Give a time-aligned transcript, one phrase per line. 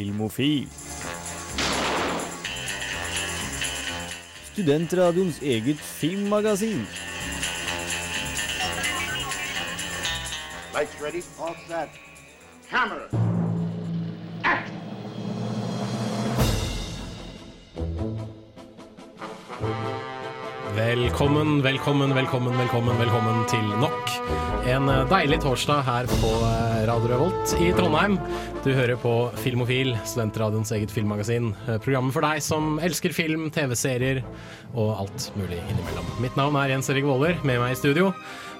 [0.00, 0.68] Filmofil.
[4.52, 6.86] Studentradioens eget filmmagasin.
[10.74, 11.88] Lights ready, all set.
[12.70, 13.29] Camera.
[20.80, 24.12] Velkommen, velkommen, velkommen, velkommen, velkommen til nok
[24.70, 28.14] en deilig torsdag her på eh, Radio Revolt i Trondheim.
[28.64, 29.12] Du hører på
[29.42, 31.50] Filmofil, studentradioens eget filmmagasin.
[31.66, 34.22] Eh, Programmet for deg som elsker film, TV-serier
[34.72, 36.08] og alt mulig innimellom.
[36.24, 38.14] Mitt navn er Jens Erik Våler, med meg i studio.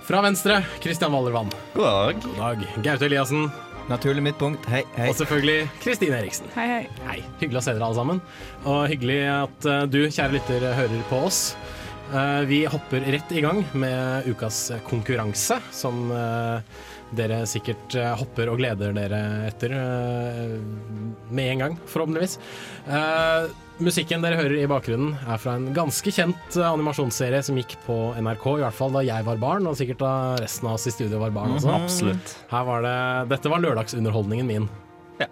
[0.05, 1.49] Fra venstre, Kristian Wallervann.
[1.73, 2.23] God dag.
[2.27, 2.69] God dag.
[2.85, 3.49] Gaute Eliassen.
[3.89, 4.69] Naturlig midtpunkt.
[4.69, 5.09] Hei, hei.
[5.09, 6.53] Og selvfølgelig Kristine Eriksen.
[6.59, 7.05] Hei, hei.
[7.09, 7.21] Hei.
[7.41, 8.25] Hyggelig å se dere alle sammen.
[8.69, 11.45] Og hyggelig at eh, du, kjære lytter, hører på oss.
[12.15, 16.79] Eh, vi hopper rett i gang med ukas konkurranse, som eh,
[17.15, 19.75] dere sikkert eh, hopper og gleder dere etter
[21.31, 22.39] med en gang, forhåpentligvis.
[23.81, 28.49] Musikken dere hører i bakgrunnen er fra en ganske kjent animasjonsserie som gikk på NRK,
[28.59, 31.23] i hvert fall da jeg var barn, og sikkert da resten av oss i studio
[31.23, 31.77] var barn også.
[31.79, 32.35] Absolutt.
[32.51, 32.97] Her var det,
[33.31, 34.67] dette var lørdagsunderholdningen min.
[35.23, 35.31] Ja.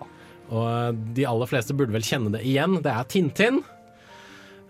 [0.49, 2.79] Og de aller fleste burde vel kjenne det igjen.
[2.84, 3.61] Det er Tintin.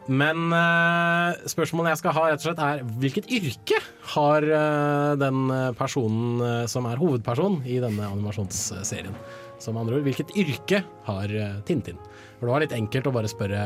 [0.08, 3.80] Men eh, spørsmålet jeg skal ha, rett og slett er hvilket yrke
[4.14, 9.16] har eh, den personen eh, som er hovedperson i denne animasjonsserien?
[9.60, 11.32] Som andre ord, hvilket yrke har
[11.66, 11.98] Tintin?
[12.38, 13.62] For det var litt enkelt å bare spørre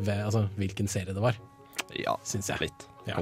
[0.00, 1.36] ved, altså, hvilken serie det var,
[1.94, 2.66] Ja, syns jeg.
[2.66, 3.20] litt, Ja.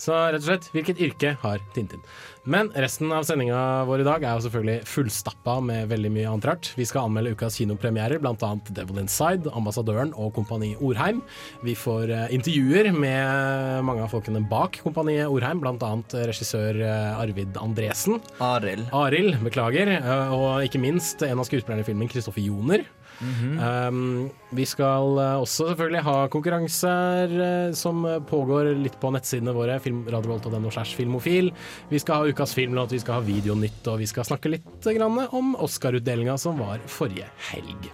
[0.00, 2.00] Så rett og slett, hvilket yrke har Tintin?
[2.48, 6.46] Men resten av sendinga vår i dag er jo selvfølgelig fullstappa med veldig mye annet
[6.48, 6.70] rart.
[6.74, 8.48] Vi skal anmelde ukas kinopremierer, bl.a.
[8.74, 11.20] Devil Inside, Ambassadøren og Kompani Orheim.
[11.62, 15.92] Vi får eh, intervjuer med mange av folkene bak Kompaniet Orheim, bl.a.
[16.32, 18.18] regissør eh, Arvid Andresen.
[18.42, 18.88] Arild.
[19.04, 19.92] Arild, beklager.
[20.00, 22.82] eh, Og ikke minst en av skuespillerne i filmen, Kristoffer Joner.
[23.22, 29.78] Um, vi skal eh, også selvfølgelig ha konkurranser eh, som pågår litt på nettsidene våre,
[29.78, 31.52] radiovolt.no slash filmofil.
[31.92, 35.20] Vi skal ha ukas filmlåt, vi skal ha Videonytt, og vi skal snakke litt grann
[35.30, 37.92] om Oscar-utdelinga som var forrige helg.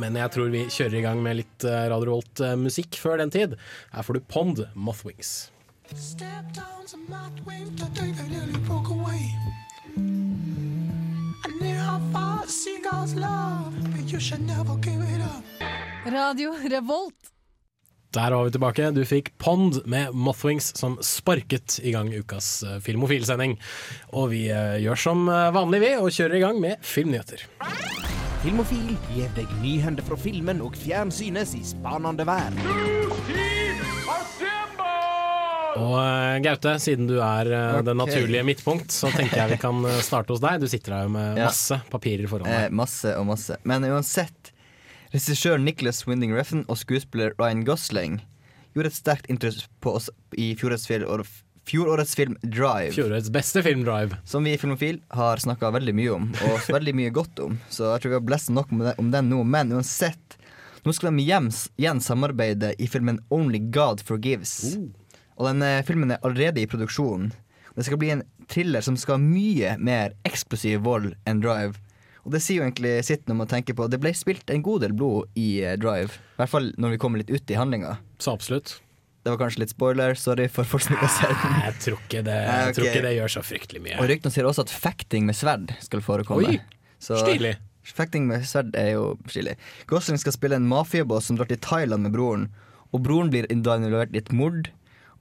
[0.00, 3.58] Men jeg tror vi kjører i gang med litt eh, Radio Volt-musikk før den tid.
[3.94, 5.50] Her får du Pond, Mothwings.
[8.64, 10.33] Broke away.
[16.14, 17.30] Radio Revolt.
[18.14, 18.90] Der var vi tilbake.
[18.94, 23.56] Du fikk Pond med Mothwings som sparket i gang ukas eh, Filmofil-sending.
[24.14, 27.42] Og vi eh, gjør som eh, vanlig, vi, og kjører i gang med filmnyheter.
[28.44, 33.43] Filmofil gir deg nyhender fra filmen og fjernsynets i spanende vær.
[35.74, 37.84] Og eh, Gaute, siden du er okay.
[37.88, 40.60] det naturlige midtpunkt, så tenker jeg vi kan eh, starte hos deg.
[40.62, 41.48] Du sitter her jo med Ja.
[41.50, 42.76] masse papirer foran Eh, deg.
[42.78, 43.56] masse og masse.
[43.66, 44.52] Men uansett,
[45.14, 48.20] regissør Nicholas Winding Refn og skuespiller Ryan Gosling
[48.74, 50.08] gjorde et sterkt inntrykk på oss
[50.38, 51.26] i fjorårets film,
[51.64, 52.92] fjorårets film Drive.
[52.92, 54.18] Fjorårets beste film Drive.
[54.26, 57.58] Som vi i Filmofil har snakka veldig mye om, og veldig mye godt om.
[57.70, 59.44] Så jeg tror vi har blest nok om den, nå.
[59.46, 60.36] Men uansett,
[60.84, 61.48] nå skal de hjem,
[61.80, 64.76] igjen samarbeide i filmen Only God Forgives.
[65.38, 67.32] Og den eh, filmen er allerede i produksjon.
[67.74, 71.80] Det skal bli en thriller som skal ha mye mer eksplosiv vold enn Drive.
[72.24, 74.84] Og det sier jo egentlig sitt når man tenker på Det ble spilt en god
[74.86, 76.16] del blod i eh, Drive.
[76.36, 77.96] I hvert fall når vi kommer litt ut i handlinga.
[78.22, 78.78] Så absolutt.
[79.24, 81.54] Det var kanskje litt spoiler, sorry for folk som ikke har sett den.
[81.64, 82.74] Jeg tror ikke det, Nei, okay.
[82.76, 83.94] tror ikke det gjør så fryktelig mye.
[84.02, 86.50] Og ryktene sier også at fekting med sverd skal forekomme.
[86.52, 86.58] Oi,
[87.00, 87.54] Så- Stilig.
[87.84, 89.56] Fekting med sverd er jo stilig.
[89.88, 92.46] Gosling skal spille en mafiaboss som drar til Thailand med broren.
[92.96, 94.70] Og broren blir involvert i et mord.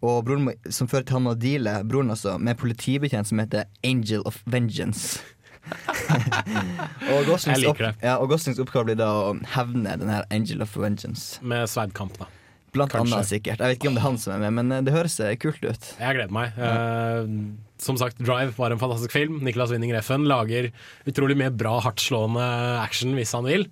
[0.03, 4.25] Og broren som fører til han å deale broren altså, med politibetjent som heter Angel
[4.28, 5.22] of Vengeance.
[7.14, 10.75] og, Goslings opp, ja, og Goslings oppgave blir da å hevne den her Angel of
[10.75, 11.40] Vengeance.
[11.40, 12.28] Med sverdkamp, da.
[12.74, 13.16] Blant Kanskje.
[13.16, 13.62] annet sikkert.
[13.62, 15.36] Jeg vet ikke om det er han som er med, men eh, det høres eh,
[15.38, 15.90] kult ut.
[16.00, 16.56] Jeg gleder meg.
[16.58, 19.38] Uh, som sagt, Drive var en fantastisk film.
[19.46, 20.72] Niklas Winning Reffen lager
[21.09, 22.47] utrolig mye bra, hardtslående
[22.82, 23.67] action hvis han vil.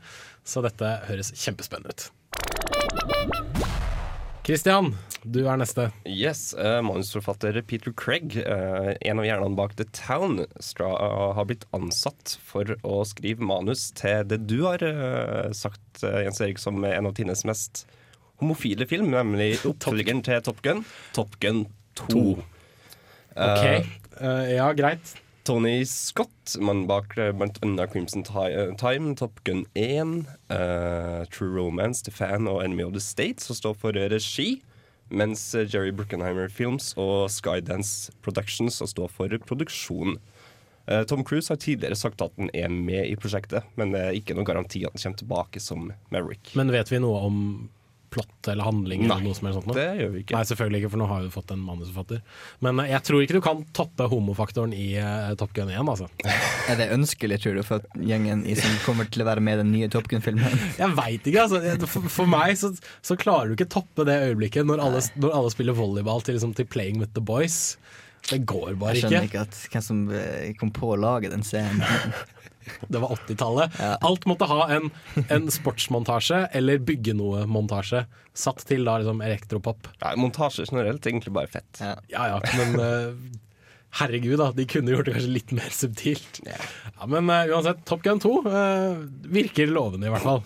[0.45, 2.09] Så dette høres kjempespennende ut.
[4.45, 5.89] Christian, du er neste.
[6.09, 10.91] Yes, uh, Manusforfatter Peter Craig, uh, en av hjernene bak The Town, stra,
[11.37, 14.83] har blitt ansatt for å skrive manus til det du har
[15.55, 17.85] sagt, Jens Erik, som er en av Tines mest
[18.41, 20.85] homofile film, nemlig oppfølgeren til Top Gun,
[21.15, 21.65] Top Gun
[22.07, 22.23] 2.
[23.31, 23.65] OK.
[24.21, 25.13] Eh, ja, greit.
[25.43, 32.13] Tony Scott, mannen bak blant annet Crimson Time, Top Gun 1, uh, True Romance, The
[32.13, 34.61] Fan og Enemy of the State, som står for regi.
[35.11, 40.17] Mens Jerry Bruckenheimer Films og Skydance Productions står for produksjon.
[40.87, 44.17] Eh, Tom Cruise har tidligere sagt at han er med i prosjektet, men det er
[44.17, 46.53] ikke noen garanti at han kommer tilbake som Maverick.
[46.57, 47.37] Men vet vi noe om
[48.11, 49.69] plott eller handling eller Nei, noe som helst sånt?
[49.71, 49.75] nå?
[49.77, 50.35] Det gjør vi ikke.
[50.35, 52.21] Nei, selvfølgelig ikke, for nå har vi fått en manusforfatter.
[52.65, 56.09] Men eh, jeg tror ikke du kan toppe homofaktoren i uh, Top Gun 1, altså.
[56.71, 59.61] Er det ønskelig, tror du, for gjengen i som kommer til å være med i
[59.63, 60.59] den nye Top Gun-filmen?
[60.81, 61.87] Jeg veit ikke, altså.
[61.87, 62.73] For, for meg så,
[63.05, 66.55] så klarer du ikke toppe det øyeblikket når alle, når alle spiller volleyball til, liksom,
[66.57, 67.77] til Playing with the Boys.
[68.29, 69.07] Det går bare ikke.
[69.07, 69.41] Jeg skjønner ikke.
[69.41, 71.81] ikke at hvem som eh, kom på å lage den scenen.
[72.87, 73.77] Det var 80-tallet.
[73.79, 73.93] Ja.
[74.07, 74.89] Alt måtte ha en,
[75.27, 78.05] en sportsmontasje eller bygge noe-montasje.
[78.37, 79.89] Satt til da liksom elektropop.
[80.01, 81.81] Ja, montasje generelt er egentlig bare fett.
[81.81, 81.95] Ja.
[82.11, 83.41] Ja ja, men uh,
[84.01, 84.51] herregud, da.
[84.55, 86.41] De kunne gjort det kanskje litt mer subtilt.
[86.47, 86.59] Ja,
[87.11, 90.43] Men uh, uansett, Top Gun 2 uh, virker lovende, i hvert fall.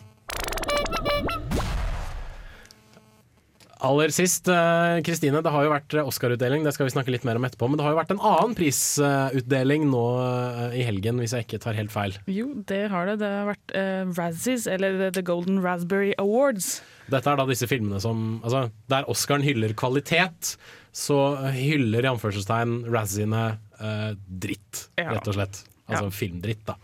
[3.86, 7.26] Aller sist, eh, Kristine, det har jo vært eh, Oscar-utdeling, det skal vi snakke litt
[7.28, 7.68] mer om etterpå.
[7.70, 11.60] Men det har jo vært en annen prisutdeling nå eh, i helgen, hvis jeg ikke
[11.64, 12.16] tar helt feil.
[12.32, 13.18] Jo, det har det.
[13.22, 16.80] Det har vært uh, Razzies, eller The Golden Raspberry Awards.
[17.12, 20.56] Dette er da disse filmene som altså, Der Oscaren hyller kvalitet,
[20.96, 21.20] så
[21.54, 23.46] hyller i anførselstegn Razziene
[23.82, 25.12] uh, dritt, Ja.
[25.14, 25.64] rett og slett.
[25.86, 26.16] Altså Ja.
[26.18, 26.80] filmdritt, da.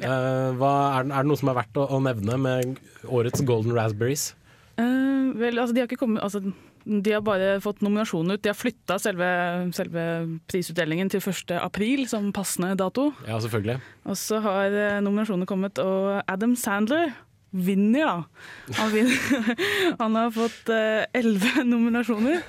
[0.00, 3.42] Eh, hva, er, det- er det noe som er verdt å, å nevne med årets
[3.44, 4.30] Golden Raspberries?
[4.80, 6.40] Eh, vel, altså, de har kommet altså,
[6.84, 8.42] De har bare fått nominasjonen ut.
[8.42, 9.30] De har flytta selve,
[9.76, 10.04] selve
[10.50, 11.56] prisutdelingen til 1.
[11.60, 13.10] april som passende dato.
[13.28, 13.80] Ja, selvfølgelig.
[14.08, 17.12] Og så har eh, nominasjonene kommet, og Adam Sandler
[17.50, 18.74] vinner, da.
[18.78, 19.54] Han, vinner.
[20.02, 22.42] han har fått eh, elleve nominasjoner.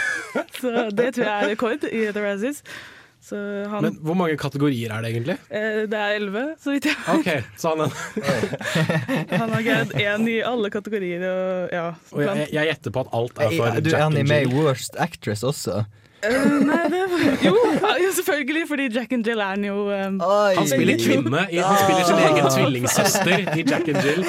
[0.60, 2.64] Så det tror jeg er rekord i The Razzies.
[3.30, 3.38] Så
[3.70, 5.36] han, Men hvor mange kategorier er det egentlig?
[5.54, 7.28] eh, det er elleve, så vidt jeg OK,
[7.62, 7.94] så han
[9.40, 11.22] Han har greid én i alle kategorier.
[11.30, 14.16] Og, ja, Og jeg, jeg gjetter på at alt er for Du, er Jack han
[14.18, 14.56] and med i Jill.
[14.66, 15.84] Worst Actress også?
[16.22, 17.00] Eh, nei, det
[17.46, 21.44] Jo, ja, selvfølgelig, fordi Jack and Jill er jo um, Han spiller kvinne.
[21.48, 24.26] I, han spiller sin egen tvillingsøster i Jack and Jill.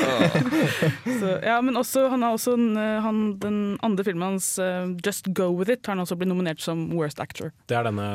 [1.20, 4.88] så, Ja, men også, han har også en, eh, han, den andre filmen hans, uh,
[5.06, 7.52] Just Go With It, har han også blitt nominert som Worst Actor.
[7.68, 8.08] Det er denne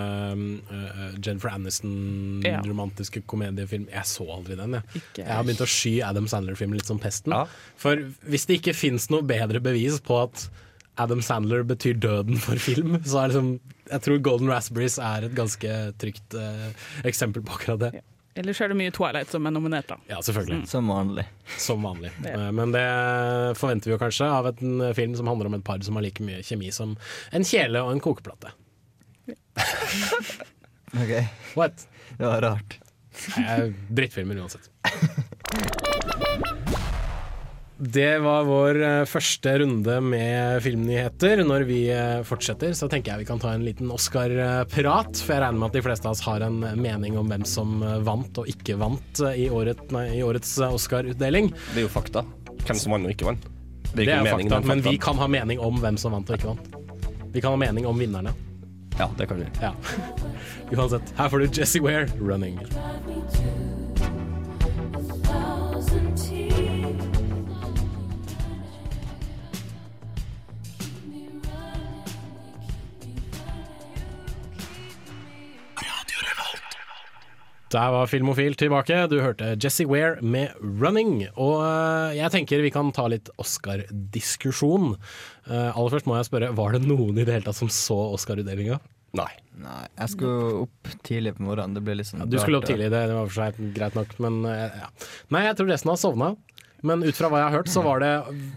[0.72, 3.88] uh, Jennifer Aniston-romantiske komediefilm.
[3.92, 5.02] Jeg så aldri den, jeg.
[5.02, 7.34] Ikke Jeg har begynt å sky Adam Sandler-filmen litt som pesten.
[7.36, 7.44] Ja.
[7.80, 10.48] For hvis det ikke fins noe bedre bevis på at
[10.98, 13.48] Adam Sandler betyr døden for film, så er liksom
[13.90, 16.68] Jeg tror Golden Raspberries er et ganske trygt eh,
[17.06, 17.90] eksempel på akkurat det.
[18.36, 19.96] Ellers er det mye Twilight som er nominert, da.
[20.10, 20.66] Ja, selvfølgelig.
[20.68, 21.24] Som vanlig.
[21.62, 22.10] Som vanlig.
[22.24, 22.34] Ja.
[22.34, 22.82] Eh, Men det
[23.56, 26.24] forventer vi jo kanskje av en film som handler om et par som har like
[26.26, 26.96] mye kjemi som
[27.32, 28.52] en kjele og en kokeplate.
[30.96, 31.10] Ok,
[31.58, 31.82] What?
[32.16, 32.76] Det var rart.
[33.90, 34.70] Drittfilmer uansett.
[37.78, 41.42] Det var vår eh, første runde med filmnyheter.
[41.44, 45.20] Når vi eh, fortsetter, så tenker jeg vi kan ta en liten Oscar-prat.
[45.20, 47.82] For jeg regner med at de fleste av oss har en mening om hvem som
[47.84, 51.52] eh, vant og ikke vant eh, i, året, nei, i årets eh, Oscar-utdeling.
[51.74, 52.24] Det er jo fakta.
[52.64, 53.44] Hvem som vant og ikke vant.
[53.92, 56.40] Det Det er meningen, fakta, men vi kan ha mening om hvem som vant og
[56.40, 57.28] ikke vant.
[57.36, 58.32] Vi kan ha mening om vinnerne.
[58.96, 59.52] Ja, det kan vi.
[59.60, 59.74] Ja.
[60.72, 61.12] Uansett.
[61.20, 63.65] Her får du Jesse Ware, 'Running'.
[77.74, 78.94] Der var Filmofil tilbake.
[79.10, 81.32] Du hørte Jesse Ware med 'Running'.
[81.34, 84.92] Og eh, jeg tenker vi kan ta litt Oscar-diskusjon.
[85.50, 87.96] Eh, aller først må jeg spørre, var det noen i det hele tatt som så
[88.14, 88.78] Oscar-utdelinga?
[89.18, 89.32] Nei.
[89.58, 91.74] Nei, jeg skulle opp tidlig på morgenen.
[91.74, 93.96] Det ble litt sånn Ja, du skulle opp tidlig, det, det var for seg greit
[93.98, 94.90] nok, men eh, ja.
[95.34, 96.28] Nei, jeg tror resten har sovna.
[96.86, 98.12] Men ut fra hva jeg har hørt, så var det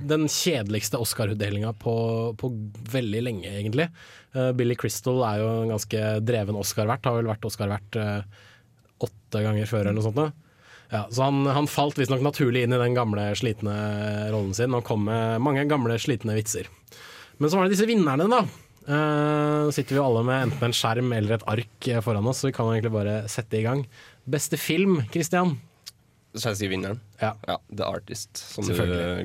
[0.05, 1.95] den kjedeligste Oscar-utdelinga på,
[2.38, 2.51] på
[2.93, 3.88] veldig lenge, egentlig.
[4.60, 7.98] Billy Crystal er jo en ganske dreven Oscar-vert, har vel vært Oscar-vert
[9.06, 10.20] åtte ganger før eller noe sånt.
[10.20, 10.29] Da.
[10.89, 13.75] Ja, så han, han falt visstnok naturlig inn i den gamle, slitne
[14.34, 16.70] rollen sin og kom med mange gamle, slitne vitser.
[17.38, 18.41] Men så var det disse vinnerne, da.
[18.89, 22.50] Eh, Nå sitter vi alle med enten en skjerm eller et ark foran oss, så
[22.50, 23.86] vi kan egentlig bare sette i gang.
[24.29, 25.56] Beste film, Christian?
[26.34, 27.00] Skal jeg si vinneren?
[27.22, 27.32] Ja.
[27.48, 28.38] ja The Artist.
[28.38, 28.75] Som du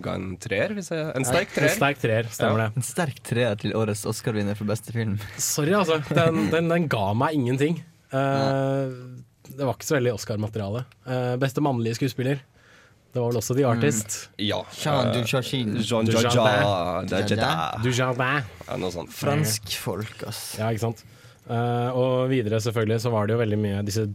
[0.04, 0.72] ga en treer?
[0.76, 0.84] En
[1.26, 1.68] sterk treer.
[1.68, 2.68] En sterk treer, stemmer Ja.
[2.68, 2.80] det.
[2.80, 5.18] En sterk treer til årets Oscar-vinner for beste film.
[5.36, 5.98] Sorry, altså.
[6.12, 7.82] Den, den, den ga meg ingenting.
[8.14, 8.94] Eh,
[9.48, 10.84] det var ikke så veldig Oscar-materiale.
[11.06, 12.42] Uh, beste mannlige skuespiller.
[13.14, 14.16] Det var vel også The Artist.
[14.42, 14.60] Ja.
[14.74, 15.76] Jean eh, Dujardin.
[15.86, 16.64] Jean Dujardin.
[18.66, 19.04] Ja.
[19.14, 20.56] Franskfolk, ass.
[20.58, 21.04] Ja, ikke sant.
[21.44, 24.06] Uh, og videre selvfølgelig så var det jo veldig mye Disse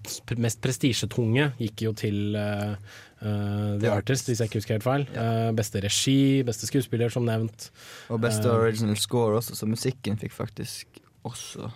[0.42, 2.74] mest prestisjetunge gikk jo til uh,
[3.22, 5.06] eh, The Artist, hvis jeg ikke husker helt feil.
[5.14, 7.70] Eh, beste regi, beste skuespiller, som nevnt.
[8.10, 11.70] Og beste original score også, så musikken fikk faktisk også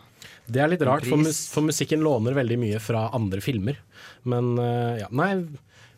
[0.45, 3.77] Det er litt rart, for, mus for musikken låner veldig mye fra andre filmer.
[4.27, 5.35] Men uh, ja, nei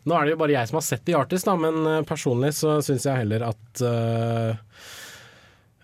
[0.06, 2.52] Nå er det jo bare jeg som har sett The Artist, da, men eh, personlig
[2.54, 4.54] så syns jeg heller at uh,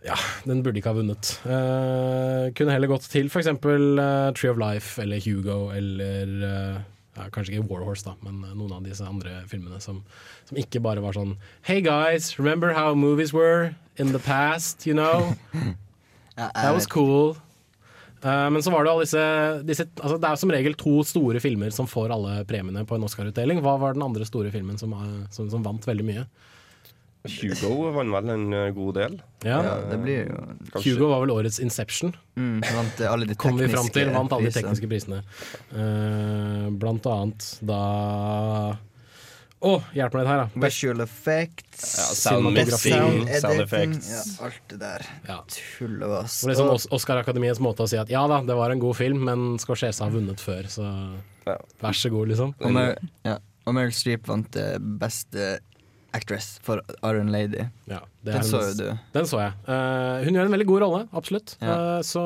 [0.06, 0.14] ja,
[0.46, 1.32] den burde ikke ha vunnet.
[1.42, 3.50] Uh, kunne heller gått til f.eks.
[3.50, 6.78] Uh, Tree of Life eller Hugo eller uh,
[7.18, 10.04] ja, Kanskje ikke Warhorse, da, men noen av disse andre filmene som,
[10.46, 11.34] som ikke bare var sånn
[11.66, 15.34] Hey guys, remember how movies were in the past, you know?
[16.36, 17.36] That was cool.
[18.22, 19.22] Eh, men så var det alle disse,
[19.66, 23.02] disse altså Det er som regel to store filmer som får alle premiene på en
[23.08, 23.58] Oscar-utdeling.
[23.64, 26.26] Hva var den andre store filmen som, eh, som, som vant veldig mye?
[27.22, 29.12] Hugo vant vel en eh, god del.
[29.46, 30.38] Ja, Ja, det blir jo
[30.72, 32.14] Kanskje- Hugo var vel årets Inception.
[32.34, 35.20] mm, Vant alle de Kom vi fram til, vant alle de tekniske prisene.
[35.70, 37.82] Eh, blant annet da
[39.62, 40.60] Å, hjelp meg litt her, da.
[40.64, 44.08] Visual effects, Ja, sound mixing, sound sound effects.
[44.10, 45.04] ja, alt det der.
[45.28, 45.36] ja.
[45.54, 46.40] Tullevass.
[46.50, 50.02] Liksom Oscar-akademiets måte å si at ja da, det var en god film, men Scorsese
[50.02, 50.88] har vunnet før, så
[51.46, 51.56] Ja.
[51.82, 52.54] vær så god, liksom.
[52.60, 53.38] Og Mer ja.
[53.66, 55.60] og Meryl Streep vant uh, beste
[56.12, 57.62] actress for Iron Lady.
[57.88, 58.98] Ja, det Den så jo du.
[59.14, 59.54] Den så jeg.
[59.66, 61.54] Uh, hun gjør en veldig god rolle, absolutt.
[61.62, 61.98] Ja.
[61.98, 62.22] Uh, så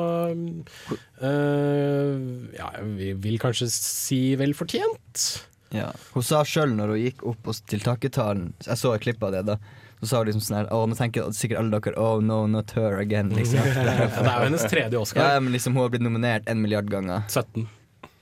[1.21, 2.17] uh,
[2.57, 5.27] ja, vi vil kanskje si vel fortjent.
[5.75, 5.89] Ja.
[6.13, 9.41] Hun sa sjøl når hun gikk opp til takketalen Jeg så et klipp av det,
[9.49, 9.57] da.
[9.99, 12.71] Så sa hun liksom sånn her Å, nå tenker sikkert alle dere Oh no, not
[12.77, 13.59] her again, liksom.
[13.65, 13.83] Det
[14.21, 15.33] er jo hennes tredje Oscar.
[15.35, 17.25] ja, men liksom hun har blitt nominert en milliard ganger.
[17.27, 17.67] 17.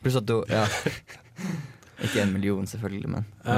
[0.02, 0.66] Pluss at hun Ja.
[2.04, 3.54] Ikke en million, selvfølgelig, men ja.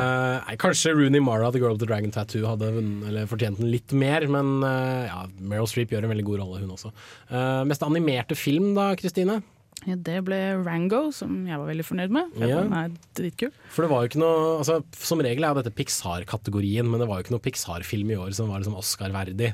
[0.45, 3.71] uh, kanskje Rooney Mara, The Girl of the Dragon Tattoo, hadde vunnet, eller fortjent den
[3.73, 6.91] litt mer, men uh, ja, Meryl Streep gjør en veldig god rolle, hun også.
[7.31, 9.39] Uh, mest animerte film da, Kristine?
[9.85, 12.31] Ja, det ble Rango, som jeg var veldig fornøyd med.
[12.33, 12.61] for Ja.
[12.63, 13.51] Den er dritkul.
[13.69, 17.07] For det var jo ikke noe altså, Som regel er jo dette Pixar-kategorien, men det
[17.07, 19.53] var jo ikke noe Pixar-film i år som var liksom Oscar-verdig.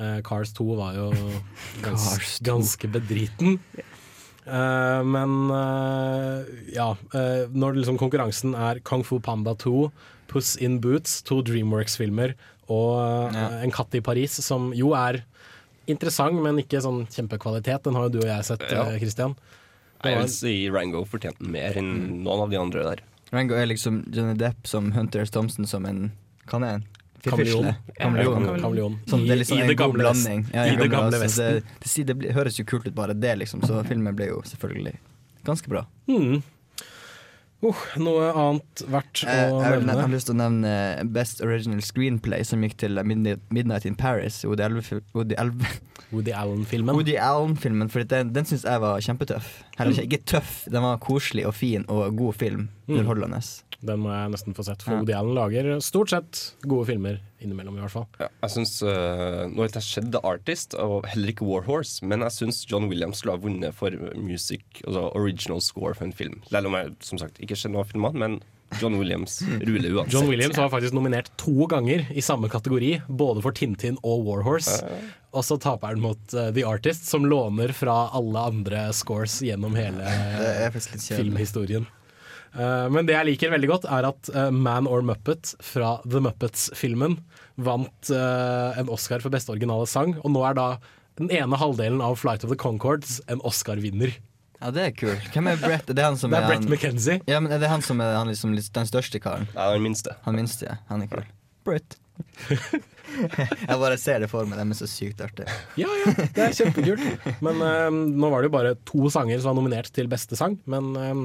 [0.00, 1.10] Uh, Cars 2 var jo
[1.84, 2.08] gans,
[2.40, 2.44] 2.
[2.50, 3.60] ganske bedriten.
[4.46, 6.40] Uh, men uh,
[6.72, 9.90] ja eh, Når liksom konkurransen er Kung Fu Panda 2,
[10.32, 12.34] Puss in Boots, to Dreamworks-filmer
[12.70, 13.48] og Ja.
[13.64, 15.24] En katt i Paris, som jo er
[15.90, 17.82] interessant, men ikke sånn kjempekvalitet.
[17.82, 18.84] Den har jo du og jeg sett, Ja.
[20.04, 21.90] Jeg vil si Rango fortjente mer enn
[22.24, 23.02] noen av de andre der.
[23.32, 25.30] Rango er liksom Johnny Depp som Hunter S.
[25.30, 26.10] Thompson som en
[26.50, 26.86] Hva er han?
[27.22, 27.74] Kameleon.
[28.00, 28.94] Kameleon.
[29.06, 30.46] Sånn, det er liksom I, i en det god blanding.
[30.54, 31.44] Ja, i det gamle Vesten.
[31.44, 31.68] Vesten.
[31.68, 34.40] Det, det, sier- det høres jo kult ut bare det, liksom, så filmen ble jo
[34.48, 34.94] selvfølgelig
[35.44, 35.84] ganske bra.
[36.08, 36.40] Hmm.
[37.62, 39.92] Uh, noe annet verdt Eh, å jeg, nevne?
[39.92, 40.70] jeg har lyst til å nevne
[41.12, 44.38] Best Original Screenplay, som gikk til Midnight, Midnight in Paris.
[44.48, 44.64] Woody
[45.12, 45.36] Woody
[46.14, 46.94] Woody Allen-filmen.
[46.96, 49.50] Woody Allen-filmen, for den, den syns jeg var kjempetøff.
[49.76, 52.68] Heller ikke- ikke tøff, den var koselig og fin og god film.
[52.88, 53.04] Mm.
[53.84, 54.98] Den må jeg nesten få sett, for Ja.
[55.04, 58.06] Woody Allen lager stort sett gode filmer innimellom, i hvert fall.
[58.20, 62.24] Ja, jeg synes, uh, Nå har jeg sett The Artist, og heller ikke Warhorse, men
[62.26, 66.40] jeg syns John Williams skulle ha vunnet for music, altså original score for en film.
[66.50, 68.40] Selv om jeg som sagt ikke ser noen av filmene, men
[68.78, 70.14] John Williams ruler uansett.
[70.14, 74.78] John Williams var faktisk nominert to ganger i samme kategori, både for Tintin og Warhorse.
[75.34, 79.76] Og så taper han mot uh, The Artist, som låner fra alle andre scores gjennom
[79.78, 80.06] hele
[80.70, 81.86] filmhistorien.
[82.54, 86.22] Eh, men det jeg liker veldig godt, er at eh, Man or Muppet fra The
[86.24, 87.18] Muppets-filmen
[87.60, 90.66] vant eh, en Oscar for beste originale sang, og nå er da
[91.20, 94.14] den ene halvdelen av Flight of the Concords en Oscar-vinner.
[94.60, 95.26] Ja, det er kult.
[95.32, 95.88] Hvem er Brett?
[95.88, 97.20] Er det han som Det er, er Brett han, McKenzie.
[97.30, 99.48] Ja, men er det han som er han liksom, den største karen?
[99.54, 100.16] Ja, den minste.
[100.26, 100.78] Han minste, ja.
[100.90, 101.24] Han er kul.
[101.64, 101.96] Brett.
[103.70, 105.46] jeg bare ser det for meg, de er så sykt artig.
[105.80, 107.28] Ja, ja, det er kjempekult.
[107.44, 110.58] Men um, nå var det jo bare to sanger som var nominert til beste sang,
[110.70, 111.22] men eh,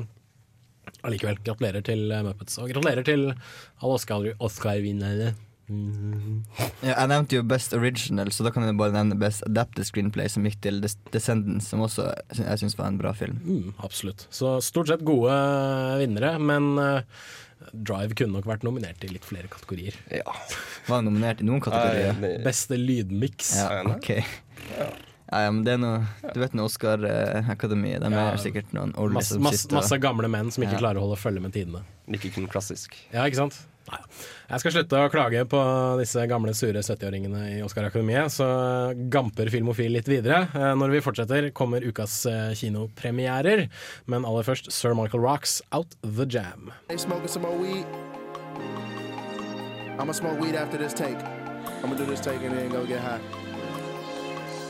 [1.05, 2.57] allikevel, gratulerer til eh, Muppets.
[2.61, 5.33] Og gratulerer til alle Oscar- Oscar-vinnerne.
[6.85, 10.29] Ja, jeg nevnte jo Best Original, så da kan jeg bare nevne Best Adapted Screenplay,
[10.29, 12.05] som gikk til Des Descendants, som også
[12.37, 13.39] jeg syns var en bra film.
[13.41, 14.27] Mm, absolutt.
[14.29, 15.33] Så stort sett gode
[16.03, 17.01] vinnere, men eh,
[17.73, 19.95] Drive kunne nok vært nominert i litt flere kategorier.
[20.13, 20.35] Ja.
[20.85, 22.43] Var nominert i noen kategorier?
[22.45, 23.55] Beste lydmiks.
[23.57, 24.11] Ja, ok.
[24.75, 24.91] Ja,
[25.31, 28.31] ja, men det er noe Du vet noe Oscar-akademiet, de Ja.
[28.33, 30.79] er sikkert noen ordentlige Masse, som masse, sitter og- masse gamle menn som ikke Ja.
[30.79, 31.83] klarer å holde følge med tidene.
[32.09, 32.93] Ikke kun klassisk.
[33.13, 33.57] Ja, ikke sant?
[33.91, 33.99] Nei.
[34.49, 39.91] Jeg skal slutte å klage på disse gamle, sure 70-åringene i Oscar-akademiet, så gamper Filmofil
[39.91, 40.49] litt videre.
[40.55, 43.69] Eh, Når vi fortsetter, kommer ukas eh, kinopremierer.
[44.07, 46.71] Men aller først Sir Michael Rocks Out The Jam.
[46.87, 47.85] They smoking some more weed.
[49.99, 51.17] I'ma smoke weed after this take.
[51.83, 53.19] I'ma do this take and then go get high.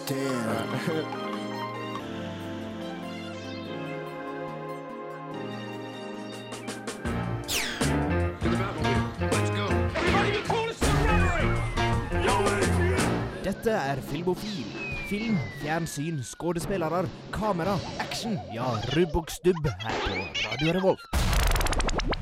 [0.07, 1.25] Damn.
[13.43, 14.65] Dette er Filmofil.
[15.09, 18.37] Film, fjernsyn, skuespillere, kamera, action.
[18.53, 22.14] Ja, rubb og stubb her på Radio Revolt.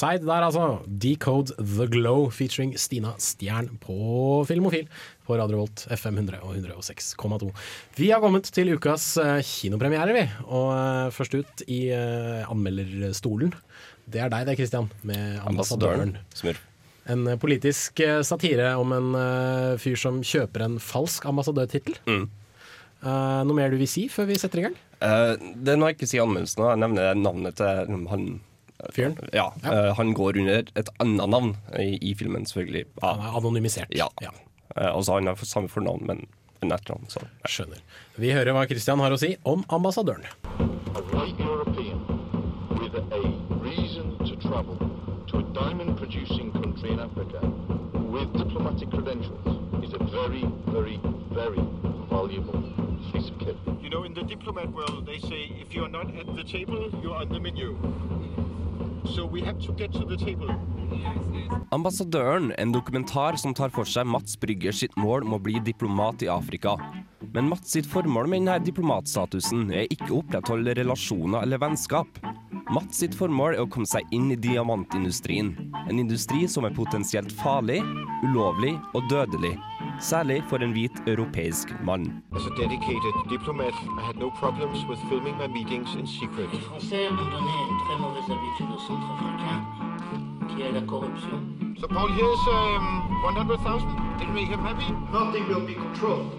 [0.00, 0.80] Side der, altså.
[0.86, 4.86] Decode The Glow featuring Stina Stjern på Filmofil
[5.26, 7.50] på Radio Volt FM 100 og 106,2.
[7.98, 10.24] Vi har kommet til ukas eh, kinopremiere, vi.
[10.48, 13.52] Og eh, først ut i eh, anmelderstolen,
[14.10, 16.16] det er deg det, Christian, med Ambassadøren.
[16.34, 16.64] Smurf.
[17.10, 19.14] En politisk satire om en
[19.80, 21.96] fyr som kjøper en falsk ambassadørtittel.
[22.06, 22.28] Mm.
[23.48, 24.76] Noe mer du vil si før vi setter i gang?
[25.00, 28.28] Uh, det er når jeg ikke sier anmeldelsen, jeg nevner navnet til han
[28.92, 29.16] Fyren?
[29.32, 29.72] Ja, Ja.
[29.88, 32.84] eh, Han går under et annet navn i, i filmen, selvfølgelig.
[33.02, 33.12] Ja.
[33.14, 33.92] Han er anonymisert.
[33.94, 34.06] Ja.
[34.22, 34.30] ja.
[34.92, 36.26] og så Han har samme fornavn, men
[36.62, 37.08] en etternavn.
[37.08, 37.20] Så.
[37.48, 37.78] Skjønner.
[38.16, 40.26] Vi hører hva Christian har å si om ambassadøren.
[40.58, 42.00] A white European
[42.80, 43.22] with a
[43.64, 44.76] reason to travel
[45.28, 47.40] to a diamond producing country in Africa
[48.10, 50.98] with diplomatic credentials is a very, very,
[51.32, 51.62] very
[52.10, 52.60] valuable
[53.12, 53.56] piece of kit.
[53.82, 57.16] You know, in the diplomat world, they say if you're not at the table, you're
[57.16, 57.76] on the menu.
[59.10, 60.54] So to to.
[61.70, 66.22] Ambassadøren, en dokumentar som tar for seg Mats Brygger sitt mål om å bli diplomat
[66.22, 66.76] i Afrika.
[67.34, 72.22] Men Mats sitt formål med denne diplomatstatusen er ikke å opprettholde relasjoner eller vennskap.
[72.70, 75.52] Mats sitt formål er å komme seg inn i diamantindustrien.
[75.88, 77.80] En industri som er potensielt farlig,
[78.26, 79.56] ulovlig og dødelig.
[80.00, 82.22] Særlig for en hvit europeisk mann.
[82.36, 86.48] As a dedicated diplomat, I had no problems with filming my meetings in secret.
[86.52, 89.62] Les Français ont donné une très mauvaise habitude aux centrafricains,
[90.48, 91.36] qui est la corruption.
[91.80, 92.86] So Paul, here's um,
[93.24, 94.20] 100,000.
[94.20, 94.88] It'll make him happy.
[95.12, 96.32] Nothing will be controlled.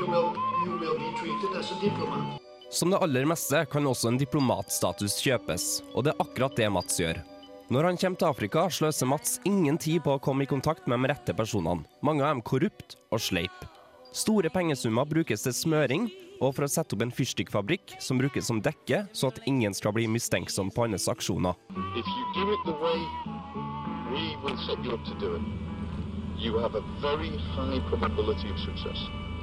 [0.00, 0.28] You will,
[0.64, 2.40] you will be treated as a diplomat.
[2.70, 7.00] Som det aller meste kan også en diplomatstatus kjøpes, og det er akkurat det Mats
[7.00, 7.37] gjør.
[7.68, 11.02] Når han kommer til Afrika, sløser Mats ingen tid på å komme i kontakt med
[11.04, 11.84] de rette personene.
[12.00, 13.66] Mange av dem korrupt og sleip.
[14.16, 16.06] Store pengesummer brukes til smøring
[16.40, 19.92] og for å sette opp en fyrstikkfabrikk som brukes som dekke, så at ingen skal
[19.92, 21.60] bli mistenksom på hans aksjoner.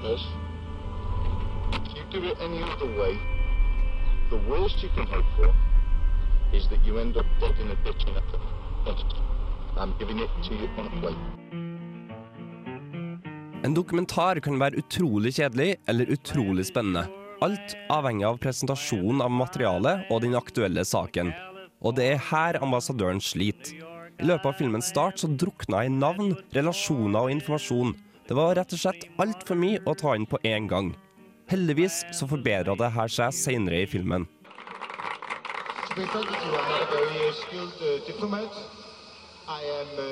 [0.02, 0.26] Yes?
[1.76, 3.14] If you do it any other way,
[4.32, 5.54] the worst you can hope for
[6.54, 8.22] is that you end up dead in a ditch in a
[8.86, 9.02] Yes.
[9.78, 11.18] I'm giving it to you on a plate.
[13.66, 17.08] En dokumentar kan være utrolig kjedelig eller utrolig spennende.
[17.42, 21.34] Alt avhenger av presentasjonen av materialet og den aktuelle saken.
[21.82, 23.74] Og det er her ambassadøren sliter.
[24.22, 27.96] I løpet av filmens start så drukna jeg i navn, relasjoner og informasjon.
[28.30, 30.94] Det var rett og slett altfor mye å ta inn på én gang.
[31.50, 34.30] Heldigvis så forbedra det her seg seinere i filmen.
[35.96, 38.52] With you, I'm not a very uh, skilled uh, diplomat.
[39.48, 40.04] I am uh,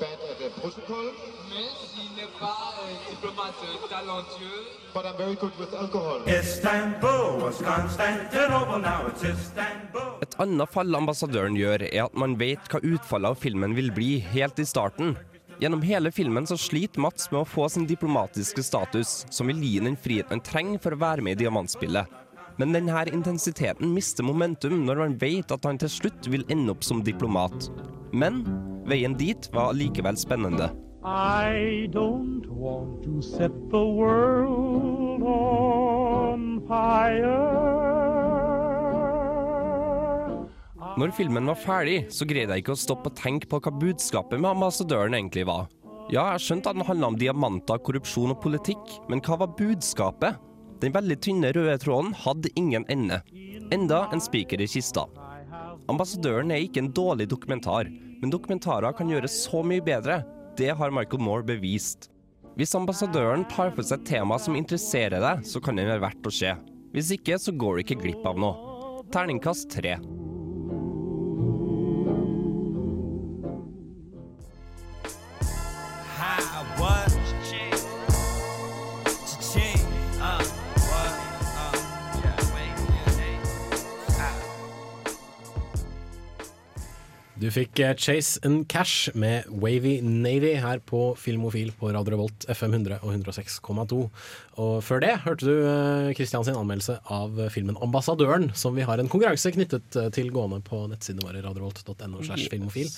[0.00, 1.12] bad at the protocol.
[1.50, 1.68] Mais
[2.00, 3.52] il n'est pas un diplomate
[3.90, 6.22] talentueux, But I'm very good with alcohol.
[6.26, 10.22] Istanbul was Constantinople, now it's Istanbul.
[10.22, 14.14] Et annet fall ambassadøren gjør, er at man vet hva utfallet av filmen vil bli
[14.32, 15.18] helt i starten.
[15.60, 19.76] Gjennom hele filmen så sliter Mats med å få sin diplomatiske status, som vil gi
[19.76, 22.24] ham den friheten han trenger for å være med i diamantspillet.
[22.56, 26.86] Men denne intensiteten mister momentum når man vet at han til slutt vil ende opp
[26.86, 27.68] som diplomat.
[28.16, 28.44] Men
[28.88, 30.70] veien dit var likevel spennende.
[31.06, 37.36] I don't want to set the world on fire.
[40.96, 44.40] Når filmen var ferdig, så greide jeg ikke å stoppe å tenke på hva budskapet
[44.40, 45.68] med ambassadøren egentlig var.
[46.08, 50.40] Ja, jeg skjønte at den handla om diamanter, korrupsjon og politikk, men hva var budskapet?
[50.82, 53.20] Den veldig tynne røde tråden hadde ingen ende.
[53.72, 55.06] Enda en spiker i kista.
[55.90, 57.88] Ambassadøren er ikke en dårlig dokumentar,
[58.20, 60.20] men dokumentarer kan gjøres så mye bedre.
[60.58, 62.10] Det har Michael Moore bevist.
[62.56, 66.28] Hvis ambassadøren tar for seg temaer tema som interesserer deg, så kan den være verdt
[66.28, 66.54] å se.
[66.96, 69.02] Hvis ikke, så går du ikke glipp av noe.
[69.12, 69.98] Terningkast tre.
[87.36, 92.46] Du fikk eh, Chase and Cash med Wavy Navy her på Filmofil på Radio Revolt
[92.48, 93.98] FM 100 og 106,2.
[94.62, 99.52] Og før det hørte du Kristians anmeldelse av filmen 'Ambassadøren', som vi har en konkurranse
[99.52, 102.22] knyttet eh, til gående på nettsidene våre radiovolt.no.
[102.24, 102.88] slash filmofil.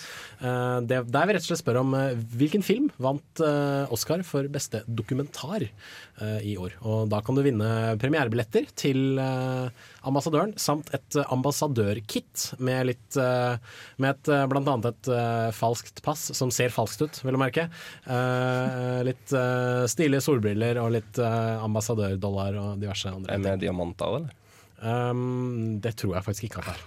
[0.41, 4.47] Eh, Der vi rett og slett spør om eh, hvilken film vant eh, Oscar for
[4.53, 6.77] beste dokumentar eh, i år.
[6.87, 9.69] Og da kan du vinne premierebilletter til eh,
[10.07, 13.59] Ambassadøren, samt et eh, ambassadørkit med litt eh,
[13.99, 17.41] Med et, eh, blant annet et eh, falskt pass, som ser falskt ut, vil du
[17.43, 17.67] merke.
[18.07, 24.07] Eh, litt eh, stilige solbriller og litt eh, ambassadørdollar og diverse andre Er med diamanter
[24.07, 24.37] òg, eller?
[24.79, 26.87] Um, det tror jeg faktisk ikke at det er.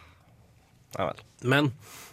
[0.99, 1.19] Ja vel.
[1.47, 1.71] Men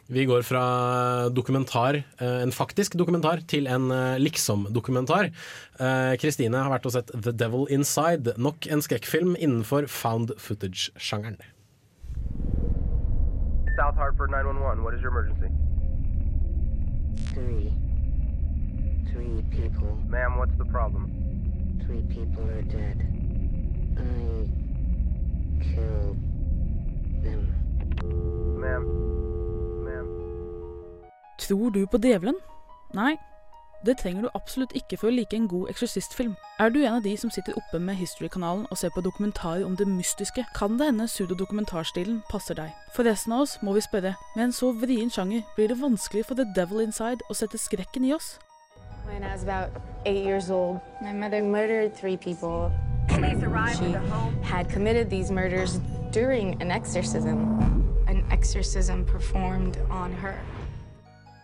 [0.08, 5.28] vi går fra dokumentar, eh, en faktisk dokumentar, til en eh, liksom-dokumentar.
[5.78, 11.36] Eh, Kristine har vært og sett The Devil Inside, nok en skrekkfilm innenfor found footage-sjangeren.
[13.76, 15.52] South Hartford 911, what is your emergency?
[17.34, 17.72] Three.
[19.12, 19.98] Three people.
[20.08, 21.27] Ma'am, what's the problem?
[21.86, 22.98] Three people are dead.
[23.96, 24.48] I
[25.62, 26.18] killed
[27.22, 27.42] them.
[28.60, 28.84] Ma'am.
[29.84, 30.08] Ma'am.
[31.38, 32.34] Tror du på djevelen?
[32.94, 33.16] Nei.
[33.86, 36.34] Det trenger du absolutt ikke for å like en god eksorsistfilm.
[36.58, 39.76] Er du en av de som sitter oppe med History-kanalen og ser på dokumentarer om
[39.76, 42.74] det mystiske, kan det hende pseudodokumentarstilen passer deg.
[42.94, 46.26] For resten av oss må vi spørre, med en så vrien sjanger blir det vanskelig
[46.26, 48.34] for The Devil Inside å sette skrekken i oss.
[49.08, 49.70] When I was about
[50.04, 52.70] eight years old, my mother murdered three people.
[53.08, 53.94] she
[54.42, 55.80] had committed these murders
[56.12, 57.38] during an exorcism.
[58.06, 60.38] An exorcism performed on her.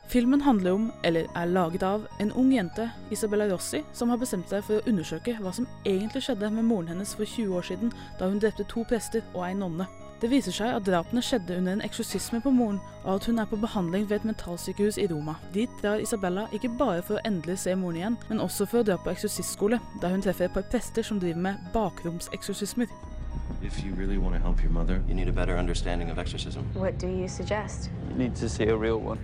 [0.07, 4.49] Filmen handler om, eller er laget av, en ung jente, Isabella Rossi, som har bestemt
[4.53, 7.93] seg for å undersøke hva som egentlig skjedde med moren hennes for 20 år siden,
[8.21, 9.89] da hun drepte to prester og ei nonne.
[10.25, 13.49] Det viser seg at drapene skjedde under en eksorsisme på moren, og at hun er
[13.51, 15.35] på behandling ved et mentalsykehus i Roma.
[15.53, 18.87] Dit drar Isabella ikke bare for å endelig se moren igjen, men også for å
[18.89, 22.89] dra på eksorsistskole, der hun treffer et par prester som driver med bakromseksorsismer.
[23.61, 26.65] If you really want to help your mother, you need a better understanding of exorcism.
[26.73, 27.91] What do you suggest?
[28.09, 29.21] You need to see a real one.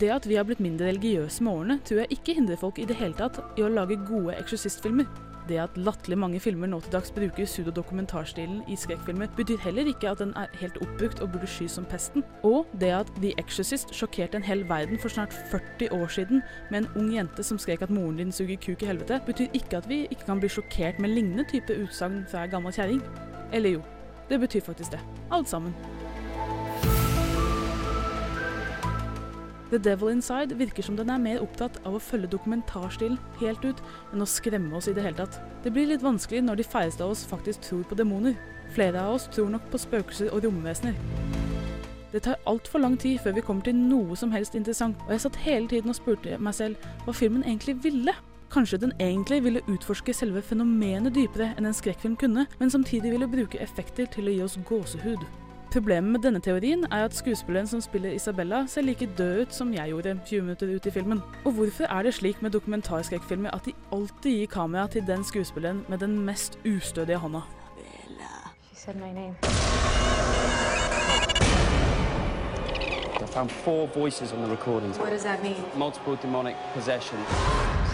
[0.00, 2.88] Det at vi har blitt mindre religiøse med årene, tror jeg ikke hindrer folk i
[2.88, 5.31] det hele tatt i å lage gode eksorsistfilmer.
[5.48, 10.12] Det at latterlig mange filmer nå til dags bruker pseudodokumentarstilen i skrekkfilmer, betyr heller ikke
[10.12, 12.24] at den er helt oppbrukt og burde skys som pesten.
[12.46, 16.82] Og det at The Exorcist sjokkerte en hel verden for snart 40 år siden med
[16.82, 19.88] en ung jente som skrek at moren din suger kuk i helvete, betyr ikke at
[19.88, 23.02] vi ikke kan bli sjokkert med lignende type utsagn fra ei gammel kjerring.
[23.52, 23.84] Eller jo,
[24.30, 25.00] det betyr faktisk det.
[25.30, 25.74] Alt sammen.
[29.72, 33.78] The Devil Inside virker som den er mer opptatt av å følge dokumentarstilen helt ut,
[34.12, 35.38] enn å skremme oss i det hele tatt.
[35.64, 38.36] Det blir litt vanskelig når de færreste av oss faktisk tror på demoner.
[38.76, 40.98] Flere av oss tror nok på spøkelser og romvesener.
[42.12, 45.24] Det tar altfor lang tid før vi kommer til noe som helst interessant, og jeg
[45.24, 48.12] satt hele tiden og spurte meg selv hva filmen egentlig ville.
[48.52, 53.30] Kanskje den egentlig ville utforske selve fenomenet dypere enn en skrekkfilm kunne, men samtidig ville
[53.40, 55.24] bruke effekter til å gi oss gåsehud.
[55.72, 59.70] Problemet med denne teorien er at skuespilleren som spiller Isabella, ser like død ut som
[59.72, 61.22] jeg gjorde 20 minutter ut i filmen.
[61.44, 65.84] Og hvorfor er det slik med dokumentarskrekkfilmer at de alltid gir kamera til den skuespilleren
[65.88, 67.40] med den mest ustødige hånda?
[68.68, 69.34] She said my name.
[73.22, 74.98] I found four voices on the recordings.
[74.98, 75.56] What does that mean?
[75.76, 77.18] Multiple demonic possession.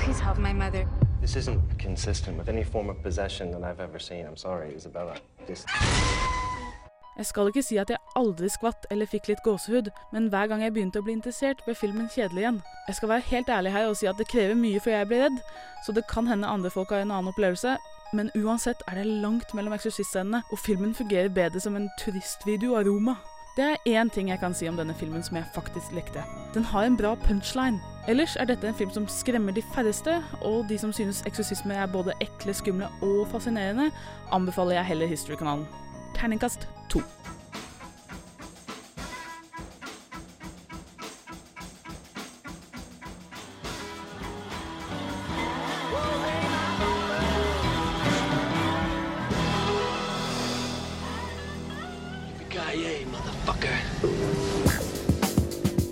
[0.02, 0.84] Please help my mother.
[1.20, 4.26] This isn't consistent with any form of possession that I've ever seen.
[4.26, 5.14] I'm sorry, Isabella.
[5.46, 5.68] Just
[7.18, 10.60] Jeg skal ikke si at jeg aldri skvatt eller fikk litt gåsehud, men hver gang
[10.62, 12.60] jeg begynte å bli interessert, ble filmen kjedelig igjen.
[12.86, 15.24] Jeg skal være helt ærlig her og si at det krever mye før jeg blir
[15.24, 15.40] redd,
[15.82, 17.74] så det kan hende andre folk har en annen opplevelse,
[18.14, 22.86] men uansett er det langt mellom eksorsistscenene, og filmen fungerer bedre som en turistvideo av
[22.86, 23.16] Roma.
[23.58, 26.22] Det er én ting jeg kan si om denne filmen som jeg faktisk likte.
[26.54, 27.82] Den har en bra punchline.
[28.06, 31.90] Ellers er dette en film som skremmer de færreste, og de som synes eksorsismer er
[31.90, 33.90] både ekle, skumle og fascinerende,
[34.30, 35.66] anbefaler jeg heller History-kanalen.
[36.18, 37.00] Terningkast to.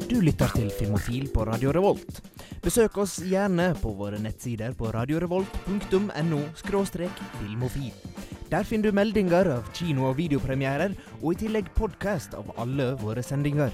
[0.08, 2.18] Du lytter til Filmofil på Radio Revolt.
[2.66, 6.40] Besøk oss gjerne på våre nettsider på radiorevolt.no
[7.38, 7.92] filmofil.
[8.50, 13.24] Der finner du meldinger av kino- og videopremierer, og i tillegg podkast av alle våre
[13.26, 13.72] sendinger.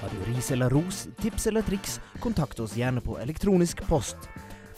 [0.00, 4.26] Har du ris eller ros, tips eller triks, kontakt oss gjerne på elektronisk post.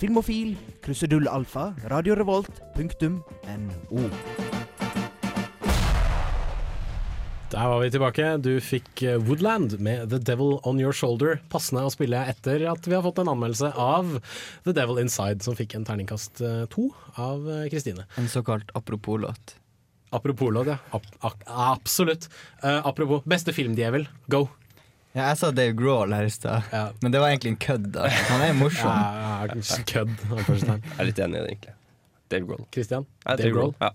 [0.00, 4.04] Filmofil, krusedull alfa, radiorevolt.no.
[7.50, 8.26] Der var vi tilbake.
[8.38, 11.40] Du fikk eh, Woodland med The Devil On Your Shoulder.
[11.50, 14.12] Passende å spille etter at vi har fått en anmeldelse av
[14.62, 18.04] The Devil Inside, som fikk en terningkast eh, to av eh, Kristine.
[18.22, 19.56] En såkalt apropos-låt.
[20.14, 20.76] Apropos-låt, ja.
[20.94, 22.28] Ap ap absolutt.
[22.62, 24.44] Uh, apropos beste filmdjevel, go!
[25.10, 26.70] Ja, jeg sa Dave Grohl her i stad,
[27.02, 27.88] men det var egentlig en kødd.
[27.96, 28.06] da.
[28.28, 28.90] Han er morsom.
[28.94, 30.14] Ja, ja, kødd.
[30.38, 31.74] Jeg er litt enig i det, egentlig.
[32.30, 32.62] Dave Grohl.
[32.70, 33.08] Christian?
[33.24, 33.74] Ja, Dave Grohl?
[33.82, 33.90] Ja.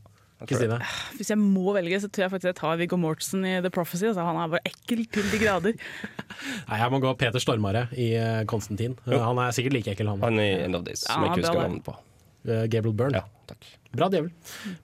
[0.49, 0.79] Kristine?
[1.19, 4.07] Hvis jeg må velge, så tror jeg faktisk jeg tar Viggo Mortensen i The Prophecy.
[4.11, 5.77] Altså, han er bare ekkel til de grader.
[6.69, 8.97] Nei, jeg må gå Peter Stormare i eh, Konstantin.
[9.09, 10.25] Han er sikkert like ekkel, han.
[10.25, 11.97] Han er i End of Days, som jeg ikke husker navnet på.
[12.45, 13.23] Eh, Gabriel Byrne.
[13.23, 13.65] Ja, takk.
[13.95, 14.31] Bra djevel.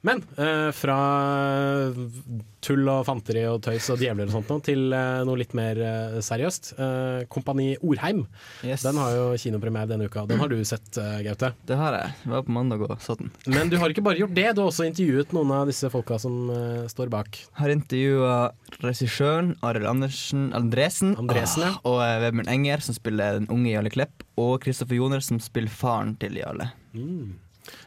[0.08, 0.98] Men eh, fra
[2.64, 5.82] tull og fanteri og tøys og djevler og sånt noe, til eh, noe litt mer
[5.84, 6.72] eh, seriøst.
[6.78, 8.24] Eh, Kompani Orheim.
[8.64, 8.86] Yes.
[8.86, 10.24] Den har jo kinopremiere denne uka.
[10.30, 11.52] Den har du sett, eh, Gaute.
[11.68, 12.16] Det har jeg.
[12.24, 13.34] Jeg var på mandag og så den.
[13.52, 16.20] Men du har ikke bare gjort det, du har også intervjuet noen av disse folka
[16.22, 16.40] som
[16.92, 17.42] står bak.
[17.60, 18.36] Har intervjua
[18.82, 21.76] regissøren Arild Andersen Andresen, Andresen, ja.
[21.88, 25.72] og eh, Vebjørn Enger, som spiller den unge Jarle Klepp, og Kristoffer Joner, som spiller
[25.74, 26.72] faren til Jarle.
[26.96, 27.36] Mm.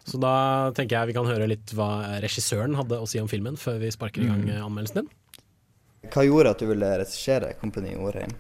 [0.05, 3.57] Så da tenker jeg vi kan høre litt hva regissøren hadde å si om filmen,
[3.57, 4.51] før vi sparker i gang Mm.
[4.51, 5.09] eh, anmeldelsen din.
[6.13, 8.35] Hva gjorde at du ville regissere Kompani Orheim?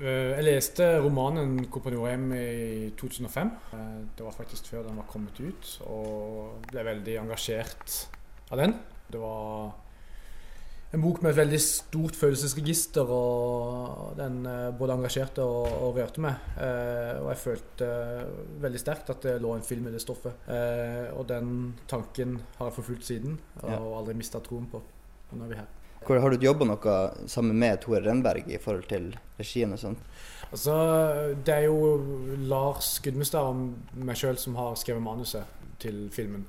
[0.00, 3.50] Eh, Jeg leste romanen 'Kompani Orheim' i 2005.
[3.72, 3.78] Eh,
[4.16, 8.06] Det var faktisk før den var kommet ut, og ble veldig engasjert
[8.52, 8.74] av den.
[9.10, 9.72] Det var
[10.92, 16.22] en bok med et veldig stort følelsesregister, og den eh, både engasjerte og, og rørte
[16.24, 16.40] meg.
[16.58, 17.90] Eh, Og jeg følte
[18.64, 20.34] veldig sterkt at det lå en film i det stoffet.
[20.50, 23.78] Eh, Og den tanken har jeg forfulgt siden, og Ja.
[24.00, 24.82] aldri mista troen på.
[25.30, 25.68] Og nå er vi her.
[26.00, 26.92] Hvor, har du jobba noe
[27.28, 29.98] sammen med Tore Renberg i forhold til regien og sånt?
[30.50, 30.74] Altså,
[31.44, 35.44] det er jo Lars Gudmestad og meg sjøl som har skrevet manuset
[35.78, 36.46] til filmen.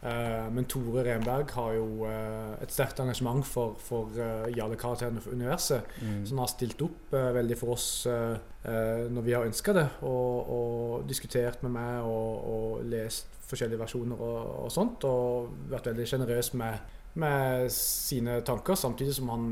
[0.00, 5.36] Eh, men Tore Renberg har jo eh, et sterkt engasjement for, for uh, Jarle-karakterene for
[5.36, 5.84] universet.
[6.00, 6.22] Mm.
[6.24, 9.74] Så han har stilt opp eh, veldig for oss eh, eh, når vi har ønska
[9.76, 15.04] det, og, og diskutert med meg og, og lest forskjellige versjoner og, og sånt.
[15.04, 19.48] Og vært veldig sjenerøs med, med sine tanker, samtidig som han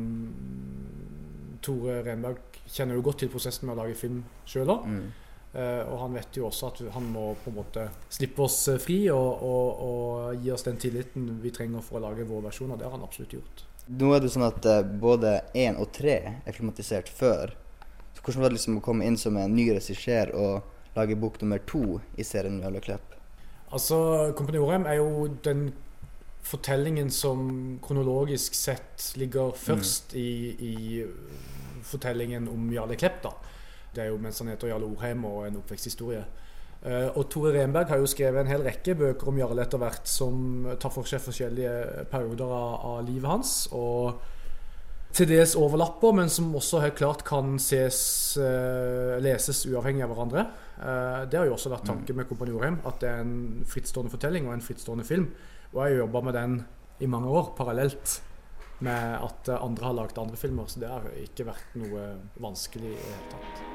[1.61, 4.89] Tore Renberg kjenner jo godt til prosessen med å lage film sjøl òg.
[4.89, 5.09] Mm.
[5.53, 8.81] Eh, og han vet jo også at han må på en måte slippe oss eh,
[8.83, 12.75] fri og, og, og gi oss den tilliten vi trenger for å lage vår versjon,
[12.75, 13.65] og det har han absolutt gjort.
[13.89, 17.57] Nå er det sånn at eh, både én og tre er filmatisert før.
[18.13, 21.41] Så hvordan var det liksom å komme inn som en ny regissør og lage bok
[21.41, 23.17] nummer to i serien Jarle Klepp?
[23.73, 23.99] Altså,
[24.37, 25.71] Kompani Orheim er jo den
[26.45, 27.49] fortellingen som
[27.85, 30.29] kronologisk sett ligger først i,
[30.65, 30.75] i
[31.89, 33.23] fortellingen om Jarle Klepp.
[33.25, 33.33] da.
[33.95, 36.25] Det er jo mens han heter Jarle Orheim og en oppveksthistorie.
[36.79, 40.07] Uh, og Tore Renberg har jo skrevet en hel rekke bøker om Jarle etter hvert
[40.07, 43.55] som tar for seg forskjellige perioder av, av livet hans.
[43.75, 44.21] og
[45.17, 47.99] til dels overlapper, men som også helt klart kan ses,
[48.39, 50.45] uh, leses uavhengig av hverandre.
[50.77, 54.13] Uh, det har jo også vært tanken med Kompani Orheim, at det er en frittstående
[54.13, 55.31] fortelling og en frittstående film.
[55.73, 56.59] Og jeg har jobba med den
[57.01, 58.19] i mange år, parallelt
[58.85, 60.69] med at andre har lagd andre filmer.
[60.71, 63.68] Så det har ikke vært noe vanskelig i det hele tatt.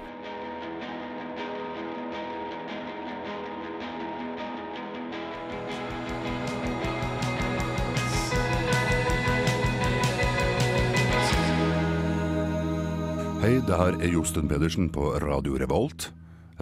[13.43, 16.05] Hei, det her er Josten Pedersen på Radio Revolt.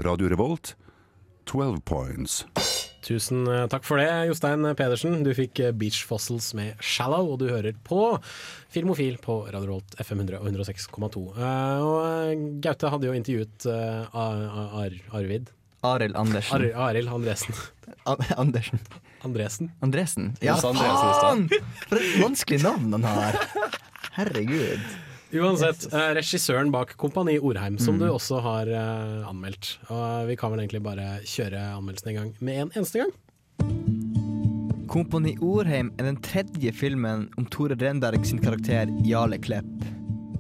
[0.02, 0.72] Radio Revolt,
[1.46, 2.40] 12 points.
[3.06, 5.20] Tusen eh, takk for det, Jostein Pedersen.
[5.22, 8.00] Du fikk eh, Beach Fossils med 'Shallow', og du hører på
[8.74, 11.22] Filmofil på Radio Rolt FM 100 og 106,2.
[11.36, 12.34] Eh, og eh,
[12.66, 14.42] Gaute hadde jo intervjuet Ar
[14.82, 15.54] Ar Arvid.
[15.86, 16.66] Arild Andersen.
[16.66, 17.62] Ar Arild Andresen.
[18.42, 18.82] Andersen.
[19.22, 19.70] Andresen?
[19.86, 20.34] Andresen?
[20.42, 21.46] Ja, faen!
[21.86, 23.42] For et vanskelig navn han har.
[24.18, 25.11] Herregud.
[25.32, 28.00] Uansett, eh, regissøren bak Kompani Orheim, som Mm.
[28.00, 29.78] du også har eh, anmeldt.
[29.90, 33.12] Og vi kan vel egentlig bare kjøre anmeldelsen i gang med en eneste gang.
[34.92, 39.66] Kompani Orheim er den tredje filmen om Tore Renberg sin karakter Jarle Klepp.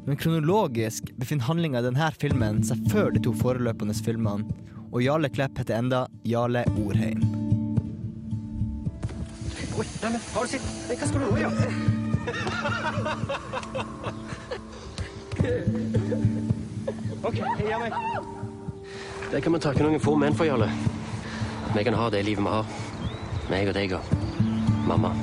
[0.05, 4.43] Men kronologisk befinner handlinga i denne filmen seg før de to foreløpende filmene,
[4.91, 7.21] og Jarle Klepp heter enda Jarle Orheim.
[9.79, 10.61] Oi, neimen, har du sett?
[10.89, 11.61] Hva skal du gjøre?
[17.23, 17.93] OK, gir meg.
[19.31, 20.67] Det kan vi takke noen få menn for, Jarle.
[21.75, 22.65] Vi kan ha det livet vi har.
[23.49, 24.11] Meg og deg og
[24.89, 25.13] mamma.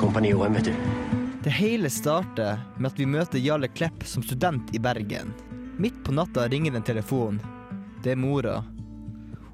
[0.00, 0.74] Kompani OM, vet du.
[1.44, 5.34] Det hele starter med at vi møter Jarle Klepp som student i Bergen.
[5.80, 7.40] Midt på natta ringer en telefon.
[8.04, 8.60] Det er mora.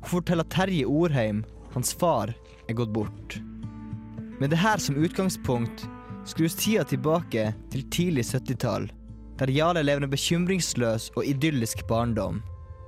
[0.03, 1.43] Hun forteller at Terje Orheim,
[1.75, 2.35] hans far,
[2.69, 3.41] er gått bort.
[4.39, 5.87] Med det her som utgangspunkt
[6.27, 8.89] skrus tida tilbake til tidlig 70-tall,
[9.39, 12.43] der Jarle lever en bekymringsløs og idyllisk barndom.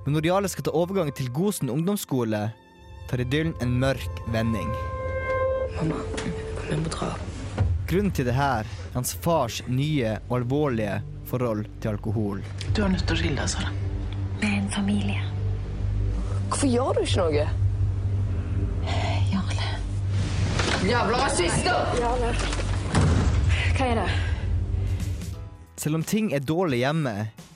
[0.05, 2.49] Men når Jarle skal ta overgangen til Gosen ungdomsskole,
[3.09, 4.71] tar idyllen en mørk vending.
[5.77, 6.01] Mamma,
[6.69, 7.13] vi må dra.
[7.89, 10.99] Grunnen til det her er hans fars nye og alvorlige
[11.29, 12.43] forhold til alkohol.
[12.75, 13.73] Du er nødt til å skille deg, Sara.
[14.41, 15.23] Vi er en familie.
[16.49, 17.47] Hvorfor gjør du ikke noe?
[19.33, 19.69] Jarle.
[20.89, 21.95] Jævla rasister!
[22.01, 22.67] Jarle.
[23.79, 24.09] Hva er det?
[25.79, 27.13] Selv om ting er dårlig hjemme,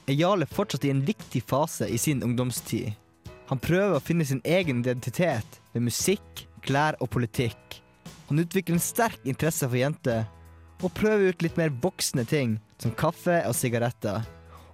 [0.07, 2.93] er Jarle fortsatt i en viktig fase i sin ungdomstid.
[3.49, 7.81] Han prøver å finne sin egen identitet ved musikk, klær og politikk.
[8.29, 10.23] Han utvikler en sterk interesse for jenter,
[10.79, 14.23] og prøver ut litt mer voksne ting, som kaffe og sigaretter.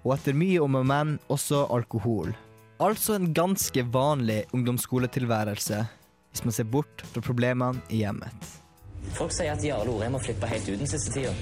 [0.06, 2.30] Og etter mye om og men, også alkohol.
[2.78, 5.82] Altså en ganske vanlig ungdomsskoletilværelse,
[6.30, 8.60] hvis man ser bort fra problemene i hjemmet.
[9.18, 11.34] Folk sier at Jarle Orheim har flippa helt ut den siste tida.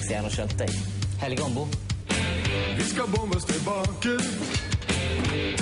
[0.00, 0.72] Så jeg har skjønt deg.
[1.22, 1.66] Helge Ombo.
[2.76, 4.16] Vi skal bombes tilbake.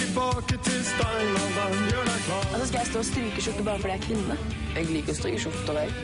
[0.01, 1.87] Tilbake til steinalderen.
[1.93, 2.49] Gjør deg klar.
[2.53, 4.39] Altså, skal jeg stå og stryke skjorte bare fordi jeg er kvinne?
[4.75, 5.95] Jeg liker å stryke skjorter, jeg.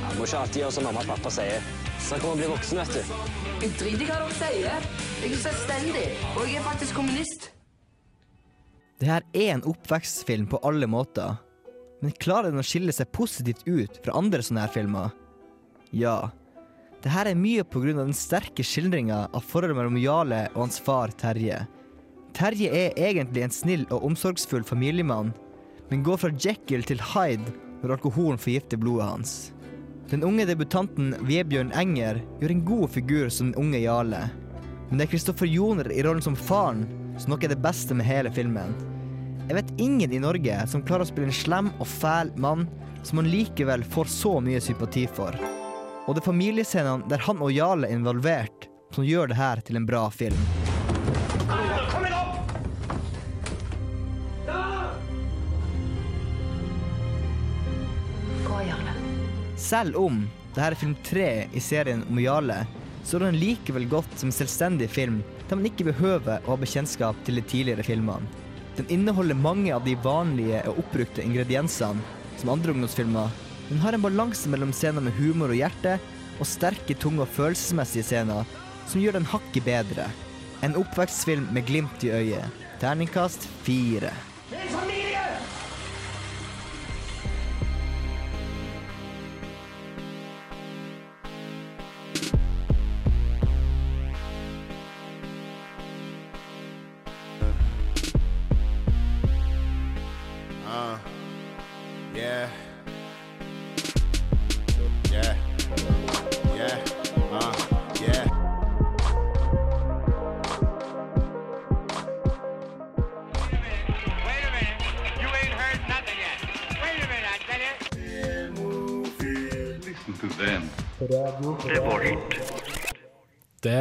[0.00, 1.70] Ja, må ikke alltid gjøre som mamma og pappa sier.
[2.06, 3.14] Snakk om å bli voksen, vet du.
[3.60, 4.88] Jeg driter i hva dere sier.
[5.20, 7.50] Jeg er selvstendig, og jeg er faktisk kommunist.
[9.00, 11.38] Det her er en oppvekstfilm på alle måter.
[12.00, 15.12] Men klarer den å skille seg positivt ut fra andre sånne her filmer?
[15.92, 16.30] Ja.
[17.00, 21.12] Det her er mye av den sterke skildringa av forholdet mellom Jarle og hans far
[21.20, 21.62] Terje.
[22.36, 25.32] Terje er egentlig en snill og omsorgsfull familiemann,
[25.90, 29.32] men går fra Jekyll til Hyde når alkoholen forgifter blodet hans.
[30.10, 34.24] Den unge debutanten Vebjørn Enger gjør en god figur som den unge Jarle.
[34.88, 36.86] Men det er Kristoffer Joner i rollen som faren
[37.20, 38.74] som nok er det beste med hele filmen.
[39.50, 42.68] Jeg vet ingen i Norge som klarer å spille en slem og fæl mann
[43.02, 45.34] som han likevel får så mye sympati for.
[46.06, 49.80] Og det er familiescenene der han og Jarle er involvert, som gjør det her til
[49.80, 50.38] en bra film.
[51.50, 52.52] Kom igjen opp!
[58.44, 58.94] Gå, Jarle.
[59.58, 60.20] Selv om
[60.54, 62.60] det her er film tre i serien om Jarle,
[63.02, 66.62] så er den likevel godt som en selvstendig film der man ikke behøver å ha
[66.62, 68.39] bekjentskap til de tidligere filmene.
[68.78, 72.02] Den inneholder mange av de vanlige og oppbrukte ingrediensene
[72.40, 73.28] som andre ungdomsfilmer,
[73.68, 75.98] men har en balanse mellom scener med humor og hjerte
[76.40, 78.48] og sterke, tunge og følelsesmessige scener
[78.90, 80.08] som gjør den hakket bedre.
[80.64, 82.64] En oppvekstfilm med glimt i øyet.
[82.80, 84.12] Terningkast fire.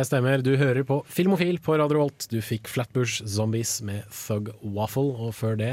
[0.09, 2.25] Stemmer, du hører på Filmofil på Radio Volt.
[2.31, 5.69] Du fikk Flatbush Zombies med Thug Waffle, og før det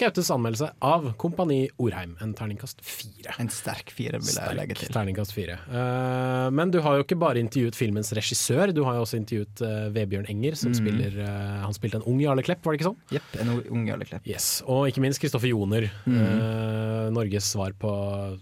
[0.00, 3.34] Gautes anmeldelse av Kompani Orheim, en terningkast fire.
[3.42, 4.92] En sterk fire, vil jeg legge til.
[4.94, 5.58] terningkast fire.
[5.72, 9.64] Uh, men du har jo ikke bare intervjuet filmens regissør, du har jo også intervjuet
[9.66, 10.78] uh, Vebjørn Enger, som mm.
[10.78, 13.00] spiller uh, Han spilte en ung Jarle Klepp, var det ikke sånn?
[13.18, 14.26] Jepp, en ung Jarle Klepp.
[14.28, 14.50] Yes.
[14.70, 17.12] Og ikke minst Kristoffer Joner, Mm.
[17.14, 17.90] Norges svar på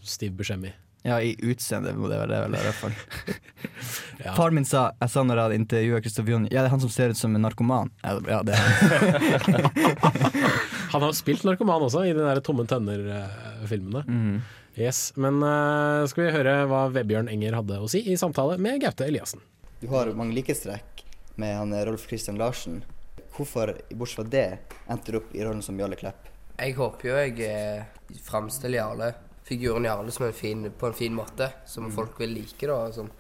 [0.06, 0.70] Steve Buscemi.
[1.06, 2.96] Ja, i utseende må det være det, i hvert fall.
[4.16, 4.32] Ja.
[4.32, 6.80] Far min sa, jeg sa når jeg hadde intervjua Kristoffer Joner, ja, det er han
[6.82, 7.90] som ser ut som en narkoman.
[8.02, 8.62] Ja, det- er
[9.44, 9.66] han.
[10.94, 14.02] Han har spilt narkoman også, i de der Tomme tønner-filmene.
[14.08, 14.38] Mm.
[14.80, 18.80] Yes, Men uh, skal vi høre hva Vebjørn Enger hadde å si i samtale med
[18.82, 19.44] Gaute Eliassen.
[19.82, 21.04] Du har mange likhetstrekk
[21.36, 22.80] med han eh, Rolf Christian Larsen.
[23.36, 24.46] Hvorfor, bortsett fra det,
[24.88, 26.30] endte du opp i rollen som Jarle Klepp?
[26.56, 29.10] Jeg håper jo jeg eh, framstiller Jarle,
[29.46, 31.92] figuren Jarle som en fin, på en fin måte, som Mm.
[31.94, 32.66] folk vil like.
[32.66, 32.72] da.
[32.86, 33.10] og sånn.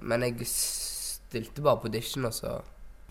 [0.00, 2.62] Men jeg stilte bare på audition, og så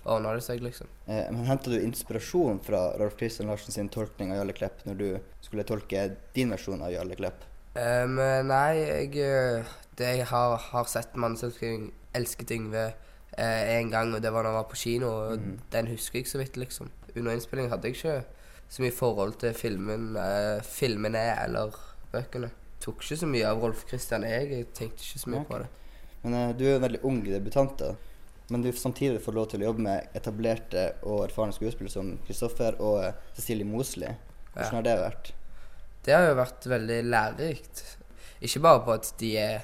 [0.05, 0.87] ordna det seg, liksom.
[1.07, 4.97] Eh, men Henta du inspirasjon fra Rolf Christian Larsen sin tolkning av Jarle Klepp når
[4.97, 7.45] du skulle tolke din versjon av Jarle Klepp?
[7.75, 8.15] Um,
[8.47, 9.63] nei, jeg, eh,
[9.97, 12.93] det jeg har, har sett 'Mannselsking elsket Yngve'
[13.37, 15.07] eh, en gang, og det var da jeg var på kino.
[15.07, 15.59] og mm.
[15.71, 16.89] Den husker jeg så vidt, liksom.
[17.15, 18.23] Under innspilling hadde jeg ikke
[18.69, 21.71] så mye forhold til filmen, eh, filmene eller
[22.11, 22.51] bøkene.
[22.83, 24.49] Tok ikke så mye av Rolf Christian, jeg.
[24.51, 25.51] Jeg tenkte ikke så mye okay.
[25.51, 25.69] på det.
[26.23, 27.93] Men uh, du er jo en veldig ung debutant, da.
[28.51, 32.75] Men du samtidig får lov til å jobbe med etablerte og erfarne skuespillere som Kristoffer
[32.83, 34.11] og eh, Cecilie Mosley.
[34.51, 34.75] Hvordan Ja.
[34.75, 35.29] har det vært?
[36.03, 37.83] Det har jo vært veldig lærerikt.
[38.43, 39.63] Ikke bare på at de er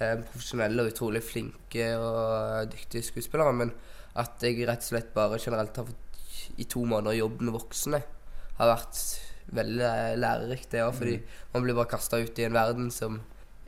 [0.00, 3.72] eh, profesjonelle og utrolig flinke og dyktige skuespillere, men
[4.18, 8.02] at jeg rett og slett bare generelt har fått i to måneder jobb med voksne,
[8.58, 9.00] har vært
[9.54, 11.16] veldig eh, lærerikt, det òg, fordi
[11.54, 13.20] man blir bare kasta ut i en verden som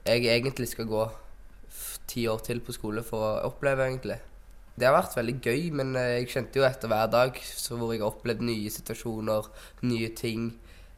[0.06, 1.04] jeg egentlig skal gå
[2.08, 4.18] ti år til på skole for å oppleve, egentlig.
[4.78, 7.92] Det har vært veldig gøy, men eh, jeg kjente jo etter hver dag så hvor
[7.94, 9.50] jeg har opplevd nye situasjoner,
[9.86, 10.52] nye ting,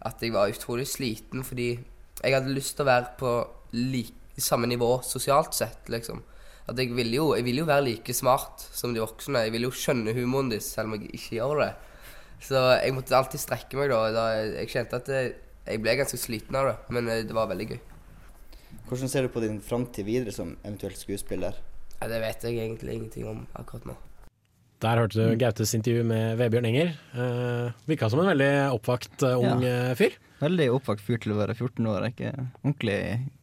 [0.06, 1.74] at jeg var utrolig sliten fordi
[2.20, 3.32] jeg hadde lyst til å være på
[3.76, 6.22] like, samme nivå sosialt sett, liksom.
[6.70, 9.42] At jeg ville jo, jeg ville jo være like smart som de voksne.
[9.46, 11.70] Jeg ville jo skjønne humoren deres, selv om jeg ikke gjør det.
[12.40, 14.00] Så jeg måtte alltid strekke meg, da.
[14.14, 15.32] da jeg kjente at jeg,
[15.66, 17.80] jeg ble ganske sliten av det, men eh, det var veldig gøy.
[18.88, 21.58] Hvordan ser du på din framtid videre som eventuelt skuespiller?
[22.00, 23.96] Ja, det vet jeg egentlig ingenting om akkurat nå.
[24.80, 26.94] Der hørte du Gautes intervju med Vebjørn Enger.
[27.12, 29.92] Uh, Virka som en veldig oppvakt uh, ung ja.
[29.98, 30.16] fyr.
[30.40, 32.06] Veldig oppvakt fyr til å være 14 år.
[32.08, 32.32] Ikke
[32.62, 32.96] ordentlig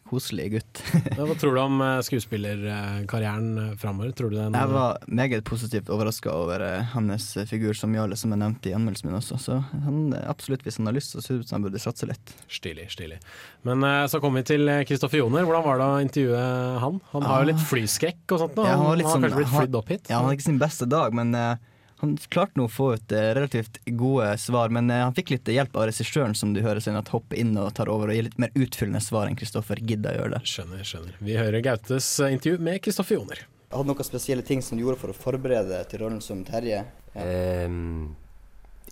[0.10, 0.82] koselig gutt.
[1.18, 4.12] Hva tror du om eh, skuespillerkarrieren uh, framover?
[4.18, 8.34] Tror du den Jeg var meget positivt overraska over eh, hans figur som Jarle, som
[8.34, 9.38] jeg nevnte i anmeldelsen min også.
[9.42, 11.82] Så han, eh, absolutt, hvis han har lyst, så ser det ut som han burde
[11.84, 12.36] satse litt.
[12.52, 13.20] Stilig, stilig.
[13.68, 15.46] Men eh, så kom vi til Kristoffer Joner.
[15.48, 16.44] Hvordan var det å intervjue
[16.84, 17.02] han?
[17.14, 18.68] Han har jo litt flyskrekk og sånt nå.
[18.68, 20.06] Ja, han, var han har sånn- kanskje blitt han- flydd opp hit?
[20.12, 21.56] Ja, han hadde ikke sin beste dag, men eh,
[22.00, 24.70] han klarte nå å få ut eh, relativt gode svar.
[24.74, 27.56] Men eh, han fikk litt hjelp av regissøren, som du hører siden, at hopper inn
[27.58, 30.42] og tar over og gir litt mer utfyllende svar enn Kristoffer gidda å gjøre det.
[30.46, 31.16] Skjønner, skjønner.
[31.18, 33.42] Vi hører Gautes eh, intervju med Kristoffer Joner.
[33.72, 36.84] Hadde noen spesielle ting som du gjorde for å forberede deg til rollen som Terje?
[37.18, 38.14] Ehm,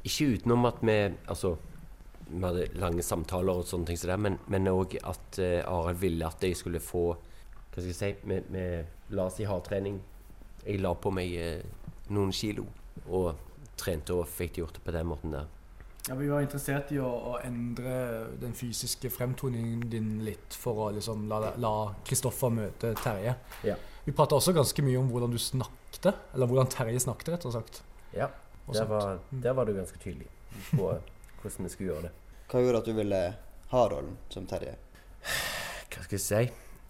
[0.01, 0.95] ikke utenom at vi
[1.31, 1.53] Altså,
[2.25, 6.01] vi hadde lange samtaler og sånne ting som det, men, men òg at uh, Arild
[6.01, 8.65] ville at jeg skulle få Hva skal jeg si vi
[9.13, 9.99] la oss i hardtrening.
[10.65, 12.65] Jeg la på meg uh, noen kilo
[13.07, 13.35] og
[13.77, 15.47] trente og fikk gjort det på den måten der.
[16.07, 17.95] Ja, Vi var interessert i å, å endre
[18.39, 21.71] den fysiske fremtoningen din litt, for å liksom la, la
[22.05, 23.33] Kristoffer møte Terje.
[23.65, 23.75] Ja.
[24.05, 27.55] Vi prata også ganske mye om hvordan du snakket, eller hvordan Terje snakket, rett og
[27.57, 27.81] slett.
[28.13, 28.29] Ja,
[28.71, 29.41] der var, Mm.
[29.41, 30.27] der var du ganske tydelig
[30.71, 30.91] på
[31.41, 32.11] hvordan vi skulle gjøre det.
[32.51, 33.23] Hva gjorde at du ville
[33.71, 34.75] ha rollen som Terje?
[35.89, 36.43] Hva skal jeg si?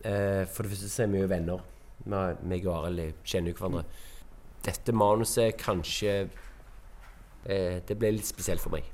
[0.06, 1.64] Eh, for det første så er vi jo venner.
[2.04, 3.86] Vi- Meg og Arild kjenner jo hverandre.
[4.66, 6.14] Dette manuset kanskje
[7.46, 8.88] eh, Det ble litt spesielt for meg.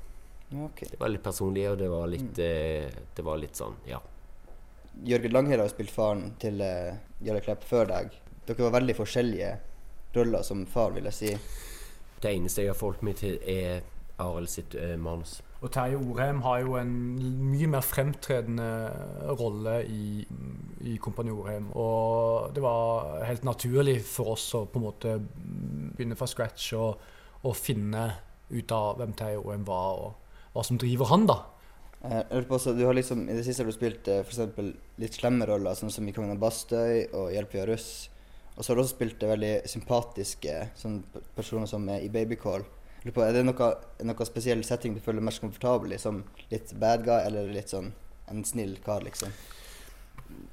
[0.52, 0.90] Okay.
[0.90, 4.02] Det var litt personlig, og det var litt, eh, det var litt sånn, ja.
[5.08, 8.18] Jørgen Langhild har spilt faren til eh, Jarle Klepp før deg.
[8.44, 9.52] Dere var veldig forskjellige
[10.12, 11.32] roller som far, vil jeg si.
[12.20, 13.80] Det eneste jeg har forholdt meg til, er
[14.20, 15.40] Arild sitt eh, manus.
[15.62, 16.92] Og Terje Orheim har jo en
[17.52, 18.66] mye mer fremtredende
[19.38, 20.24] rolle i,
[20.90, 21.68] i Kompani Orheim.
[21.78, 27.06] Og det var helt naturlig for oss å på en måte begynne fra scratch og,
[27.46, 28.08] og finne
[28.50, 31.38] ut av hvem Terje Orheim var, og hva som driver han, da.
[32.02, 35.46] Eh, på du har liksom, I det siste har du spilt eh, for litt slemme
[35.46, 38.10] roller, sånn som i 'Kongen av Bastøy' og 'Hjelp, via russ'.
[38.56, 41.02] Og så har du også spilt veldig sympatiske sånn,
[41.36, 42.66] personer som i 'Babycall'.
[43.10, 43.68] På, Er det noe,
[44.06, 45.98] noe spesiell setting du føler mest komfortabel i?
[45.98, 46.22] Som
[46.52, 47.90] litt bad guy, eller litt sånn
[48.30, 49.32] en snill kar, liksom?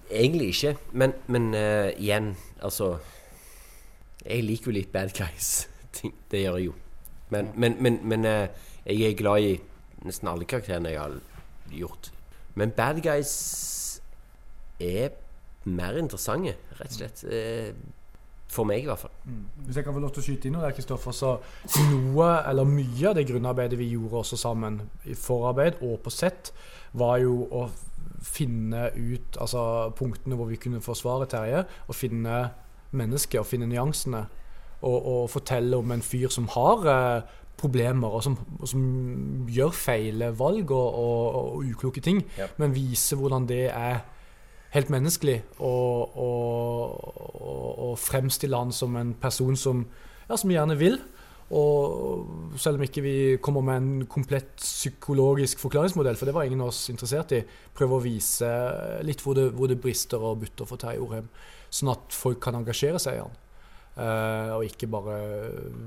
[0.09, 2.33] Egentlig ikke, men, men uh, igjen,
[2.65, 2.97] altså
[4.25, 5.67] Jeg liker jo litt bad guys.
[6.31, 6.77] Det gjør jeg jo.
[7.29, 9.53] Men, men, men, men uh, jeg er glad i
[10.05, 11.15] nesten alle karakterene jeg har
[11.71, 12.11] gjort.
[12.57, 13.33] Men bad guys
[14.79, 15.13] er
[15.69, 17.23] mer interessante, rett og slett.
[17.29, 17.71] Eh,
[18.49, 19.11] for meg, i hvert fall.
[19.67, 21.35] Hvis jeg kan få lov til å skyte inn noe der, Kristoffer, så
[21.91, 26.49] noe, eller mye av det grunnarbeidet vi gjorde også sammen i forarbeid og på sett,
[26.97, 27.67] var jo å
[28.25, 29.61] finne ut altså
[29.95, 32.39] punktene hvor vi kunne forsvare Terje, og finne
[32.91, 34.25] mennesket og finne nyansene.
[34.79, 38.83] Og, og fortelle om en fyr som har eh, problemer, og som, og som
[39.51, 42.47] gjør feil valg og, og, og ukloke ting, Ja.
[42.57, 43.99] men vise hvordan det er
[44.73, 49.85] helt menneskelig, og, og, og, og fremstille han som en person som,
[50.27, 50.99] ja, som gjerne vil.
[51.49, 56.61] Og selv om ikke vi kommer med en komplett psykologisk forklaringsmodell, for det var ingen
[56.61, 57.41] av oss interessert i,
[57.73, 58.49] prøve å vise
[59.05, 61.31] litt hvor det, hvor det brister og butter for Terje Orheim,
[61.73, 63.39] sånn at folk kan engasjere seg i han.
[63.99, 65.15] Uh, og ikke bare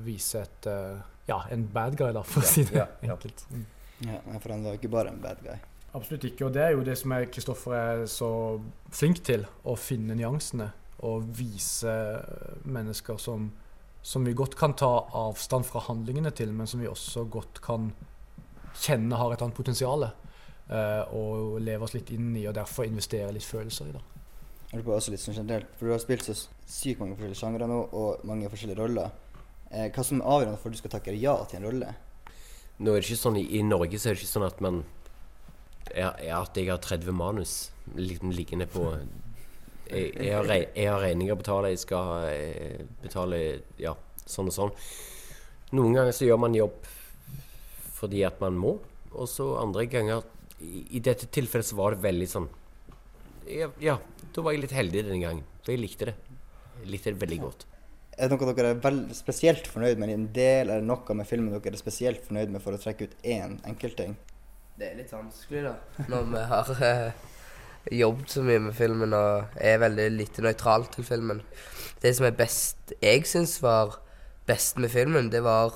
[0.04, 0.98] vise et, uh,
[1.30, 3.14] ja, en bad guy, da, for å si det Ja, ja, ja.
[3.14, 3.46] enkelt.
[3.54, 3.62] Mm.
[4.02, 5.60] Ja, For han var ikke bare en bad guy.
[5.93, 6.47] Absolutt ikke.
[6.47, 8.30] Og det er jo det som er Kristoffer er så
[8.93, 10.70] flink til, å finne nyansene.
[11.05, 11.93] Og vise
[12.64, 13.51] mennesker som,
[14.03, 17.90] som vi godt kan ta avstand fra handlingene til, men som vi også godt kan
[18.78, 20.09] kjenne har et annet potensial.
[20.72, 24.03] eh, og leve oss litt inn i, og derfor investere litt følelser i det.
[24.70, 27.40] Jeg lurer på også litt sånn generelt, for Du har spilt så sykt mange forskjellige
[27.43, 29.11] sjangre nå, og mange forskjellige roller.
[29.70, 31.93] Eh, hva som er avgjørende for at du skal takke ja til en rolle?
[32.78, 34.82] Nå er det ikke sånn, I, i Norge så er det ikke sånn at man
[35.90, 38.86] er, At jeg har 30 manus liggende på
[39.90, 43.40] Jeg, har, regninger å betale, jeg skal eh, betale
[43.76, 43.92] ja,
[44.24, 44.70] sånn og sånn.
[45.76, 46.78] Noen ganger så gjør man jobb
[48.02, 48.76] fordi at man må,
[49.12, 50.24] og så andre ganger
[50.62, 52.48] I, dette tilfellet så var det veldig sånn
[53.46, 53.96] ja, ja,
[54.32, 56.12] da var jeg litt heldig denne gangen, for jeg likte det.
[56.82, 57.64] Jeg likte det veldig godt.
[58.14, 61.52] Er det noe dere er spesielt fornøyd med i en del, eller noe med filmen
[61.54, 64.14] dere er spesielt fornøyd med for å trekke ut én enkeltting?
[64.78, 66.04] Det er litt vanskelig, da.
[66.08, 67.28] Når vi har eh,
[67.90, 71.42] jobbet så mye med filmen og er veldig lite nøytral til filmen.
[72.02, 73.98] Det som er best Jeg syns var
[74.46, 75.74] best med filmen, det var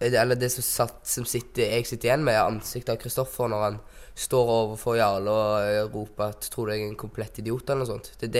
[0.00, 3.64] Eller det som, satt, som sitter, jeg sitter igjen med, er ansiktet av Kristoffer når
[3.64, 3.78] han
[4.18, 7.82] står overfor Jarle og eh, roper at 'tror du jeg er en komplett idiot', eller
[7.82, 8.12] noe sånt.
[8.20, 8.34] Det er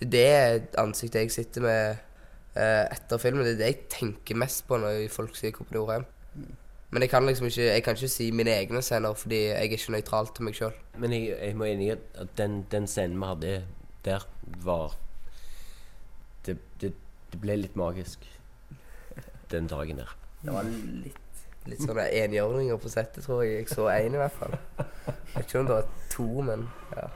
[0.00, 1.96] det, det, er det ansiktet jeg sitter med
[2.56, 3.44] eh, etter filmen.
[3.44, 6.08] Det er det jeg tenker mest på når folk sier 'Kompani Orheim'.
[6.90, 9.60] Men jeg kan liksom ikke Jeg kan ikke si mine egne scener, fordi jeg er
[9.68, 10.72] ikke nøytral til meg sjøl.
[10.98, 13.64] Men jeg, jeg må enig i at- at den, den scenen vi hadde
[14.04, 14.24] der,
[14.64, 14.94] var
[16.46, 16.92] det, det,
[17.32, 18.24] det ble litt magisk
[19.50, 20.16] den dagen der.
[20.44, 23.58] Det var litt, litt sånne enhjørninger på settet, tror jeg.
[23.58, 24.56] Jeg så én i hvert fall.
[24.78, 24.86] Jeg
[25.34, 27.08] vet ikke om det var to, men ja.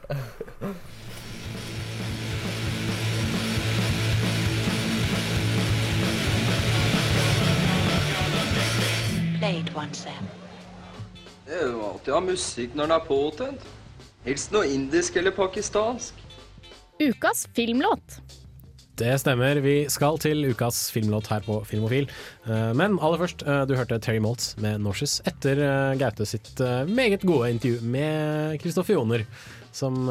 [9.43, 10.29] Play it once, Sam.
[11.49, 13.65] Det er jo alltid å ha musikk når den er påtent.
[14.23, 16.21] Helst noe indisk eller pakistansk.
[17.03, 18.21] Ukas filmlåt.
[19.03, 19.59] Det stemmer.
[19.65, 22.07] Vi skal til ukas filmlåt her på Filmofil.
[22.47, 26.63] Eh, Men aller først, eh, du hørte Terry Maltz med 'Norses' etter eh, Gaute sitt
[26.87, 29.27] meget gode intervju med Kristoffer Joner,
[29.73, 30.07] som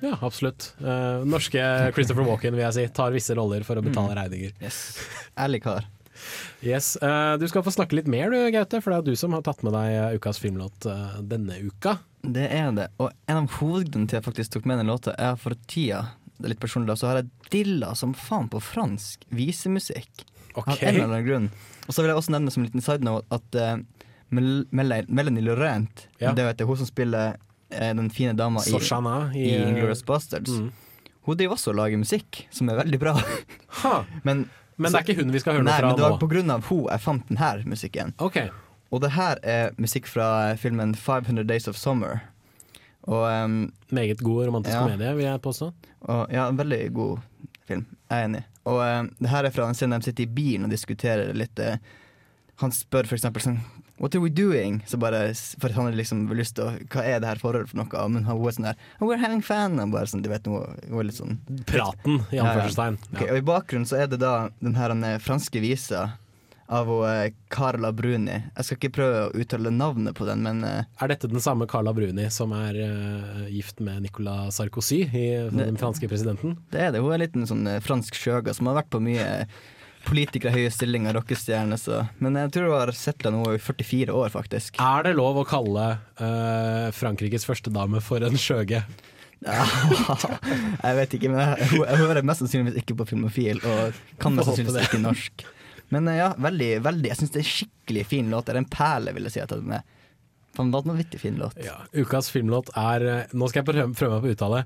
[0.00, 0.72] ja, absolutt.
[0.80, 4.56] Eh, norske Christopher Walken, vil jeg si, tar visse roller for å betale regninger.
[5.36, 5.84] Ærlig kar.
[6.62, 9.34] Yes, eh, Du skal få snakke litt mer, du, Gaute, for det er du som
[9.36, 11.98] har tatt med deg eh, ukas filmlåt eh, denne uka.
[12.22, 12.88] Det er det.
[13.00, 16.04] Og en av hovedgrunnene til at jeg faktisk tok med den låta, er for tida,
[16.40, 20.24] det er litt personlig, da, så har jeg dilla som faen på fransk visemusikk.
[20.56, 21.48] Av en eller annen grunn.
[21.86, 23.76] Og så vil jeg også nevne som en liten side note at uh,
[24.34, 26.32] Mel Mel Melanie Laurent, Ja.
[26.36, 30.02] det vet jeg, hun som spiller uh, den fine dama i, Soshana i, i, Inglourious
[30.06, 31.12] Bastards, mm.
[31.28, 33.14] hun driver også og lager musikk som er veldig bra.
[34.26, 34.48] Men,
[34.80, 35.86] Men det er ikke hun vi skal høre noe fra nå?
[35.86, 36.20] nei, men det var nå.
[36.22, 38.14] på grunn av hun jeg fant denne musikken.
[38.90, 40.28] Og det her er musikk fra
[40.58, 42.24] filmen 500 Days of Summer.
[43.06, 44.82] Og, um, Meget god romantisk ja.
[44.82, 45.70] komedie, vil jeg påstå.
[46.00, 47.18] Og, ja, en veldig god
[47.68, 47.86] film.
[48.10, 48.42] Jeg er enig.
[48.64, 51.60] Og um, det her er fra en scene de sitter i bilen og diskuterer litt.
[51.62, 51.78] Uh,
[52.60, 53.60] han spør eksempel sånn
[54.00, 54.80] What are we doing?
[54.88, 57.82] Så bare, for han har liksom lyst til å Hva er det her forholdet for
[57.82, 58.04] noe?
[58.08, 59.76] Men hun er sånn der oh, We're having fun.
[59.82, 61.36] Og bare sånn, du vet hun er litt sånn
[61.68, 62.96] Praten, i anførselstegn.
[63.12, 64.34] Ok, og I bakgrunnen så er det da
[64.64, 66.06] den her franske visa
[66.70, 68.38] av hun, eh, Carla Bruni.
[68.56, 71.66] Jeg skal ikke prøve å uttale navnet på den, men eh, Er dette den samme
[71.68, 76.56] Carla Bruni som er uh, gift med Nicolas Sarkozy, i, den franske presidenten?
[76.70, 77.02] Det er det.
[77.02, 79.28] Hun er en liten sånn eh, fransk sjøga som har vært på mye
[80.06, 82.02] politikere, høye stillinger, rockestjerne, Så.
[82.22, 84.80] Men jeg tror hun har settla nå i 44 år, faktisk.
[84.80, 85.86] Er det lov å kalle
[86.20, 88.82] uh, Frankrikes førstedame for en skjøge?
[89.40, 94.36] jeg vet ikke, men jeg, jeg, hun hører mest sannsynligvis ikke på Filmofil, og kan
[94.36, 95.46] mest sannsynligvis ikke norsk.
[95.90, 97.08] Men eh, ja, veldig, veldig.
[97.10, 98.46] Jeg syns det er en skikkelig fin låt.
[98.46, 99.42] Det er en perle, vil jeg si.
[99.42, 99.88] at den er
[100.58, 101.54] Vanvittig fin låt.
[101.94, 104.64] Ukas filmlåt er eh, Nå skal jeg prøve meg på å uttale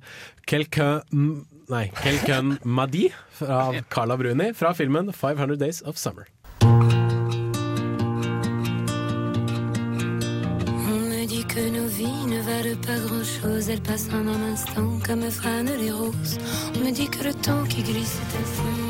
[0.48, 6.26] Quelqu'un Nei, Kelkun Madi fra Carla Bruni fra filmen 500 Days of Summer.
[11.54, 12.40] Que nos vies ne
[14.12, 16.36] en un instant comme fanent les roses.
[16.74, 18.83] On me dit que le temps qui glisse est un You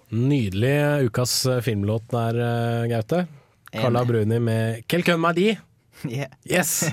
[0.09, 3.27] Nydelig ukas eh, filmlåt der, eh, Gaute.
[3.73, 5.59] Carla Bruni med Quelqu'un Madi.
[6.05, 6.31] Yeah.
[6.45, 6.91] Yes!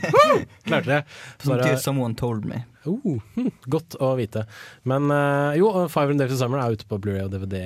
[0.65, 1.03] Klarte det.
[1.37, 2.63] Som someone told me.
[2.85, 4.45] Oh, hm, godt å vite.
[4.83, 7.61] Men uh, jo, 500 Days of Summer er ute på Blu-ray og DVD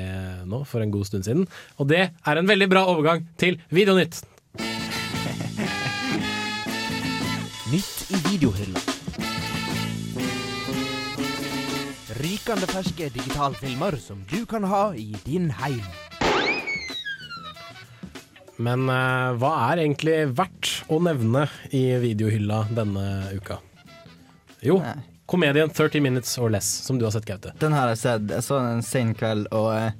[0.47, 1.47] nå for en god stund siden.
[1.79, 4.23] Og det er en veldig bra overgang til Videonytt.
[12.49, 15.83] Rykende ferske digitalfilmer som du kan ha i din heim.
[18.57, 23.03] Men eh, hva er egentlig verdt å nevne i videohylla denne
[23.37, 23.59] uka?
[24.65, 24.79] Jo,
[25.29, 27.53] komedien 30 Minutes or Less, som du har sett, Gaute.
[27.61, 28.25] Den har jeg sett.
[28.33, 29.93] Jeg så den en sen kveld, og eh,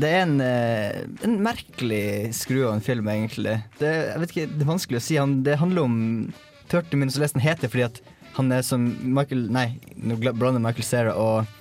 [0.00, 3.58] det er en, eh, en merkelig skru av en film, egentlig.
[3.82, 5.20] Det, jeg vet ikke, det er vanskelig å si.
[5.20, 6.00] Han, det handler om
[6.72, 7.36] 30 Minutes or Less.
[7.36, 8.00] Den heter fordi at
[8.36, 11.56] Han er som Michael Nei, nå blander Michael Cera og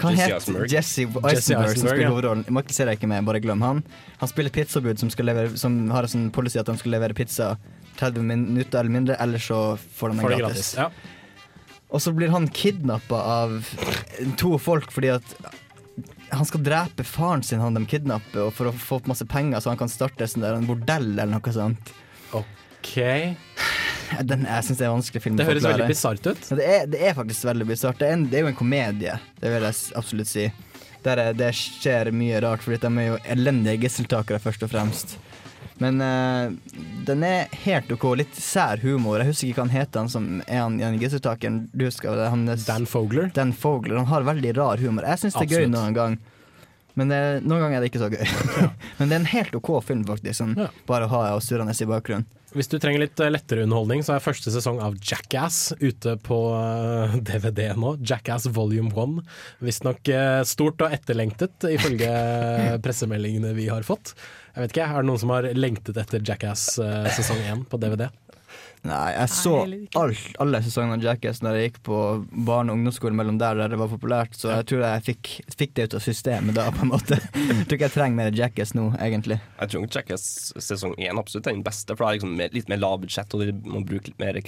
[0.00, 0.72] hva Jesse Eisenberg.
[0.72, 2.10] Jesse Jesse Eisenberg, som spiller ja.
[2.14, 2.44] hovedrollen.
[2.48, 3.82] Michael Cera er ikke med, bare glem han.
[4.22, 7.54] Han spiller pizzabud som, levere, som har en sånn policy at de skal levere pizza
[8.00, 10.72] 30 minutter eller mindre, ellers så får de den gratis.
[10.72, 10.74] gratis.
[10.78, 10.88] Ja.
[11.92, 13.58] Og så blir han kidnappa av
[14.40, 15.34] to folk fordi at
[16.32, 19.80] han skal drepe faren sin, han de kidnapper, for å få masse penger så han
[19.80, 21.92] kan starte sånn der, en bordell eller noe sånt.
[22.32, 22.96] OK.
[24.20, 26.44] Den, jeg syns det er vanskelig film Det høres veldig bisart ut.
[26.50, 27.98] Ja, det, er, det er faktisk veldig bisart.
[28.00, 30.46] Det, det er jo en komedie, det vil jeg absolutt si.
[31.02, 35.16] Der er, det skjer mye rart, fordi de er jo elendige gisseltakere, først og fremst.
[35.82, 36.52] Men uh,
[37.06, 38.04] den er helt OK.
[38.20, 39.22] Litt sær humor.
[39.22, 41.64] Jeg husker ikke hva han heter, han som er han i den gisseltakeren.
[41.74, 42.28] Du husker det?
[42.30, 43.32] Han er, Dan Fogler.
[43.34, 43.98] Dan Fogler.
[43.98, 45.08] Han har veldig rar humor.
[45.08, 46.20] Jeg syns det er gøy noen gang.
[46.98, 48.22] Men det, noen ganger er det ikke så gøy.
[48.98, 50.38] Men det er en helt OK film, faktisk.
[50.42, 50.54] Sånn,
[50.88, 52.28] Bare å ha og surrende i bakgrunnen.
[52.52, 56.38] Hvis du trenger litt eh, lettere underholdning, så er første sesong av Jackass ute på
[56.58, 57.94] eh, DVD nå.
[58.04, 59.22] Jackass volume 1.
[59.64, 62.10] Visstnok uh, stort og etterlengtet, ifølge
[62.84, 64.12] pressemeldingene vi har fått.
[64.52, 67.80] Jeg vet ikke, Er det noen som har lengtet etter Jackass eh, sesong 1 på
[67.80, 68.10] DVD?
[68.82, 71.98] Nei, jeg så alt, alle sesongene av Jackass når jeg gikk på
[72.48, 75.74] barne- og ungdomsskolen mellom der der det var populært, så jeg tror jeg fikk, fikk
[75.76, 77.18] det ut av systemet da, på en måte.
[77.36, 79.38] Jeg tror ikke jeg trenger mer Jackass nå, egentlig.
[79.60, 80.24] Jeg tror Jackass
[80.58, 83.44] sesong 1 absolutt er den beste, for det er liksom mer- litt mer lavbudsjett, og
[83.46, 84.40] de må bruke litt mer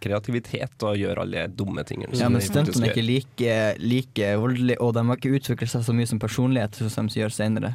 [0.00, 2.16] kreativitet og gjøre alle dumme tingene.
[2.16, 5.92] Ja, men stuntene er ikke like, like voldelige, og de har ikke utviklet seg så
[5.96, 7.74] mye som personlighet som de gjør senere.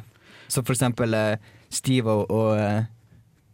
[0.50, 1.36] Så for eksempel eh,
[1.70, 2.82] Steve og, og eh,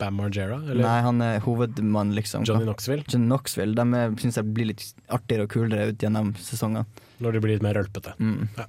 [0.01, 0.59] Bam Margera?
[0.64, 0.82] Eller?
[0.84, 2.44] Nei, han er hovedmann, liksom.
[2.49, 3.05] Johnny Knoxville?
[3.09, 3.76] Johnny Knoxville.
[3.76, 6.84] De syns jeg blir litt artigere og kulere ut gjennom sesongene.
[7.24, 8.12] Når de blir litt mer rølpete.
[8.20, 8.51] Mm.
[8.59, 8.68] Ja.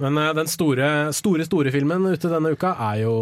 [0.00, 3.14] Men uh, den store, store, store filmen ute denne uka er jo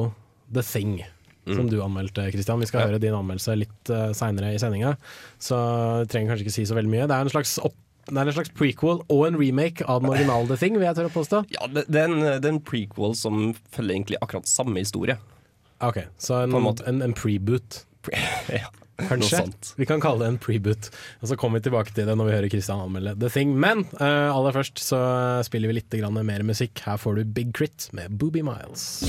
[0.55, 0.99] The Thing.
[1.45, 2.63] Som du anmeldte, Christian.
[2.63, 4.95] Vi skal høre din anmeldelse litt uh, seinere i sendinga,
[5.37, 5.59] så
[6.01, 7.09] jeg trenger kanskje ikke si så veldig mye.
[7.11, 10.11] Det er en slags opp det er en slags prequel og en remake av den
[10.13, 11.39] originale The Thing, vil jeg tørre å påstå.
[11.55, 15.17] Ja, det, det, er en, det er en prequel som følger egentlig akkurat samme historie.
[15.83, 17.85] Ok, Så en, en en, en preboot.
[18.53, 18.71] ja,
[19.09, 19.43] Kanskje.
[19.77, 20.91] Vi kan kalle det en preboot.
[21.21, 23.57] Og så kommer vi tilbake til det når vi hører Christian anmelde The Thing.
[23.59, 25.01] Men uh, aller først så
[25.47, 26.85] spiller vi litt grann mer musikk.
[26.87, 29.05] Her får du Big Crit med Booby Miles.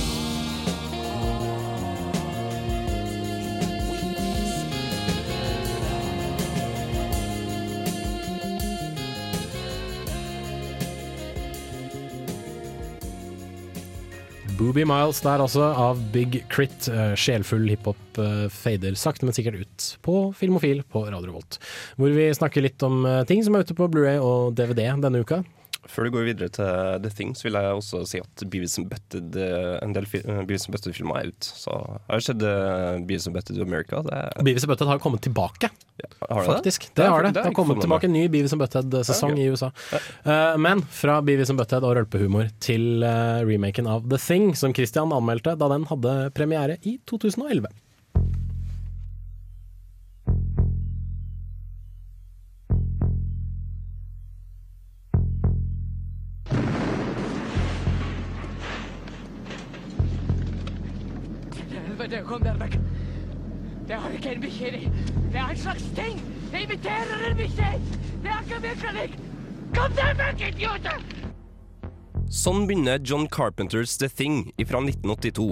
[14.56, 16.88] Booby Miles der altså, av Big Crit.
[16.88, 21.58] Eh, Sjelfull hiphop eh, fader sakte, men sikkert ut på Filmofil på Radio Volt,
[22.00, 25.24] Hvor vi snakker litt om eh, ting som er ute på Blu-ray og DVD denne
[25.26, 25.42] uka.
[25.92, 28.88] Før du går videre til The Thing, så vil jeg også si at Beavis and
[28.90, 31.46] Butted, eh, en del eh, Beavis and Butted-filmer er ute.
[31.46, 34.02] Så jeg har sett uh, Beavis and Butted i America.
[34.10, 36.88] Er, Beavis and Butted har kommet tilbake, har det faktisk.
[36.90, 36.96] det?
[36.96, 37.34] Det, Det har- har det.
[37.38, 39.46] det har har kommet tilbake en ny Beavis and Butted-sesong Ja, okay.
[39.46, 39.72] i USA.
[40.26, 44.74] Eh, men fra Beavis and Butted og rølpehumor til eh, remaken av The Thing, som
[44.74, 47.70] Christian anmeldte da den hadde premiere i 2011.
[62.06, 62.76] Helvete, kom dere vekk!
[63.90, 64.68] Det er ikke en bikkje.
[65.34, 66.20] Det er en slags ting!
[66.52, 67.70] Det imiterer en bikkje!
[68.22, 69.06] Det er ikke virkelig!
[69.74, 71.00] Kom dere vekk, idioter!
[72.30, 75.48] Sånn begynner John Carpenters The Thing fra 1982.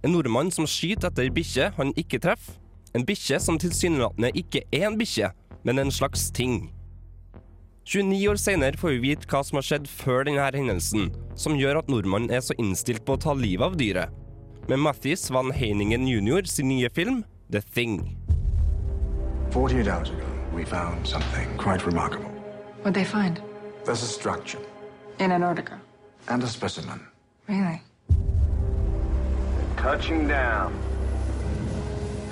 [0.00, 2.56] En nordmann som skyter etter bikkje han ikke treffer.
[2.96, 5.28] En bikkje som tilsynelatende ikke er en bikkje,
[5.68, 6.70] men en slags ting.
[7.84, 11.82] 29 år senere får vi vite hva som har skjedd før denne hendelsen, som gjør
[11.84, 14.16] at nordmannen er så innstilt på å ta livet av dyret.
[14.68, 16.42] Med Mathis Van Heiningen jr.
[16.44, 18.16] sin nye film The Thing.
[19.50, 22.30] 48 hours ago, we found something quite remarkable.
[22.82, 23.40] What'd they find?
[23.84, 24.60] There's a structure
[25.18, 25.80] In Antarctica.
[26.28, 27.00] and a specimen.
[27.48, 27.80] Really?
[29.76, 30.72] Touching down.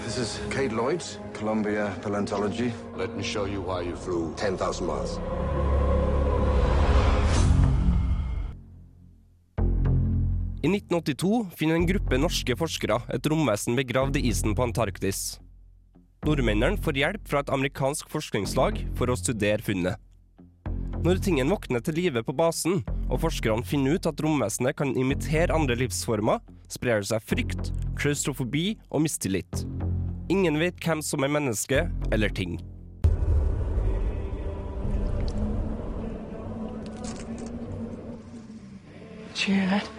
[0.05, 2.73] This is Kate Lloyd's, Columbia Paleontology.
[2.97, 5.19] Let me show you why you flew 10,000 miles.
[10.59, 15.39] I 1982 finner en gruppe norske forskere et romvesen begravd i isen på Antarktis.
[16.27, 20.01] Nordmennene får hjelp fra et amerikansk forskningslag for å studere funnet.
[21.07, 25.55] Når tingen våkner til live på basen, og forskerne finner ut at romvesenet kan imitere
[25.55, 29.63] andre livsformer, sprer det seg frykt, klaustrofobi og mistillit.
[30.27, 32.59] Ingen vet hvem som er menneske eller ting.
[39.39, 39.98] Did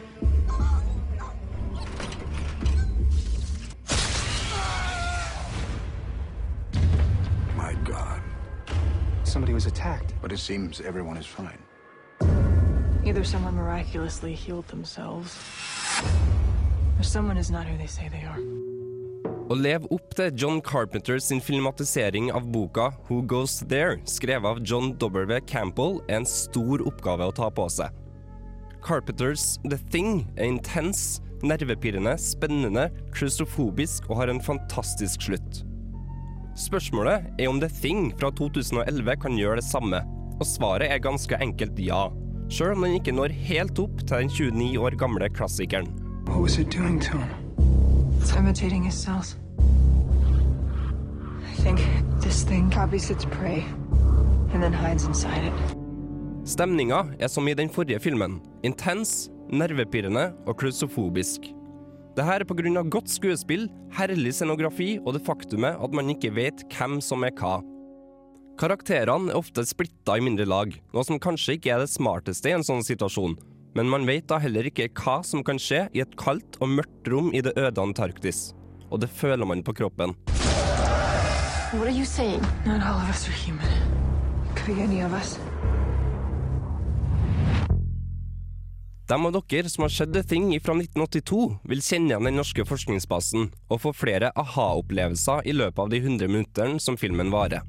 [10.21, 11.59] But it seems everyone is fine.
[13.05, 15.37] Either someone miraculously healed themselves,
[16.99, 18.39] or someone is not who they say they are.
[19.49, 24.59] Å leve opp til John Carpenter sin filmatisering av boka Who Goes There, skrevet av
[24.61, 25.39] John W.
[25.49, 27.89] Campbell, er en stor oppgave å ta på seg.
[28.85, 35.63] Carpenters The Thing er intens, nervepirrende, spennende, klaustrofobisk og har en fantastisk slutt.
[36.59, 40.01] Spørsmålet er om The Thing fra 2011 kan gjøre det samme,
[40.39, 42.09] og svaret er ganske enkelt ja,
[42.51, 45.87] sjøl om den ikke når helt opp til den 29 år gamle klassikeren.
[46.27, 47.31] What was it doing to him?
[48.19, 49.37] It's imitating his cells.
[51.47, 51.79] I think
[52.21, 53.63] this thing copies its prey
[54.53, 55.75] and then hides inside it.
[56.45, 58.41] Stemninga er som i den forrige filmen.
[58.63, 61.53] Intens, nervepirrende og klaustrofobisk.
[62.19, 62.81] Det her er pga.
[62.83, 67.61] godt skuespill, herlig scenografi og det faktumet at man ikke vet hvem som er hva.
[68.59, 72.57] Karakterene er ofte splitta i mindre lag, noe som kanskje ikke er det smarteste i
[72.57, 73.37] en sånn situasjon,
[73.71, 77.07] men man vet da heller ikke hva som kan skje i et kaldt og mørkt
[77.07, 78.49] rom i det øde Antarktis.
[78.91, 80.17] Og det føler man på kroppen.
[81.71, 82.43] What are you saying?
[82.65, 83.71] Not all of us are human.
[84.57, 85.39] Could be any of us.
[89.09, 92.61] De av dere som har sett The Thing fra 1982, vil kjenne igjen den norske
[92.61, 97.65] forskningsbasen og få flere aha-opplevelser i løpet av de 100 minuttene som filmen varer.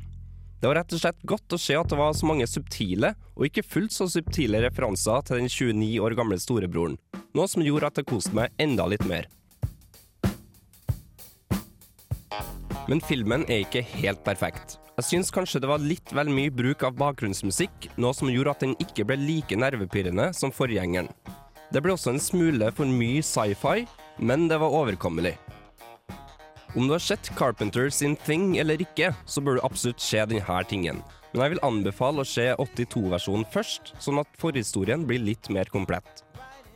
[0.60, 3.48] Det var rett og slett godt å se at det var så mange subtile, og
[3.48, 7.00] ikke fullt så subtile referanser til den 29 år gamle storebroren,
[7.32, 9.30] noe som gjorde at jeg koste meg enda litt mer.
[12.88, 14.78] Men filmen er ikke helt perfekt.
[15.00, 18.64] Jeg syns kanskje det var litt vel mye bruk av bakgrunnsmusikk, noe som gjorde at
[18.64, 21.08] den ikke ble like nervepirrende som forgjengeren.
[21.70, 23.86] Det ble også en smule for mye sci-fi,
[24.18, 25.36] men det var overkommelig.
[26.76, 30.64] Om du har sett Carpenter sin Thing eller ikke, så bør du absolutt se denne
[30.70, 31.00] tingen.
[31.32, 36.24] Men jeg vil anbefale å se 82-versjonen først, sånn at forhistorien blir litt mer komplett.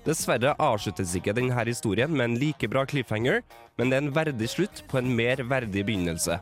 [0.05, 3.41] Dessverre avsluttes ikke denne historien med en like bra cliffhanger,
[3.79, 6.37] men det er en verdig slutt på en mer verdig begynnelse.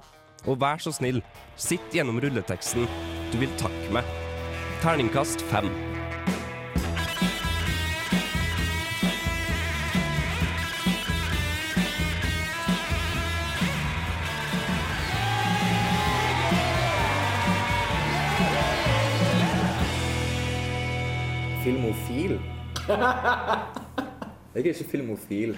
[0.50, 1.22] Og vær så snill,
[1.54, 2.88] sitt gjennom rulleteksten.
[3.30, 4.02] Du vil takke meg.
[4.82, 5.70] Terningkast fem.
[21.62, 22.40] Filmofil?
[22.93, 25.57] Jeg er ikke filmofil.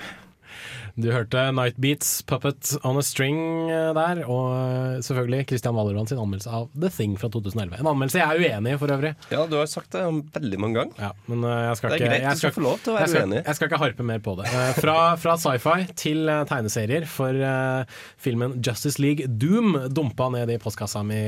[0.95, 6.07] Du hørte Night Beats, Puppet on a String eh, der, og eh, selvfølgelig Christian Valerand
[6.07, 7.81] sin anmeldelse av The Thing fra 2011.
[7.83, 9.11] En anmeldelse jeg er uenig i for øvrig.
[9.35, 10.05] Ja, du har sagt det
[10.37, 11.01] veldig mange ganger.
[11.03, 12.93] Ja, men eh, jeg skal Det er ikke, greit, jeg du skal få lov til
[12.93, 13.41] å være jeg skal, uenig.
[13.41, 14.53] Jeg skal ikke harpe mer på det.
[14.79, 21.03] Fra, fra sci-fi til tegneserier, for uh, filmen Justice League Doom dumpa ned i postkassa
[21.07, 21.19] mi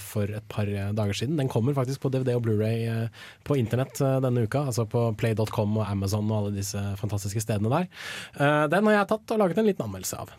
[0.00, 1.36] for et par dager siden.
[1.36, 2.88] Den kommer faktisk på DVD og Blu-ray
[3.44, 8.68] på internett denne uka, altså på play.com og Amazon og alle disse fantastiske stedene der.
[8.72, 10.34] Den har jeg tatt og laget en liten anmeldelse av.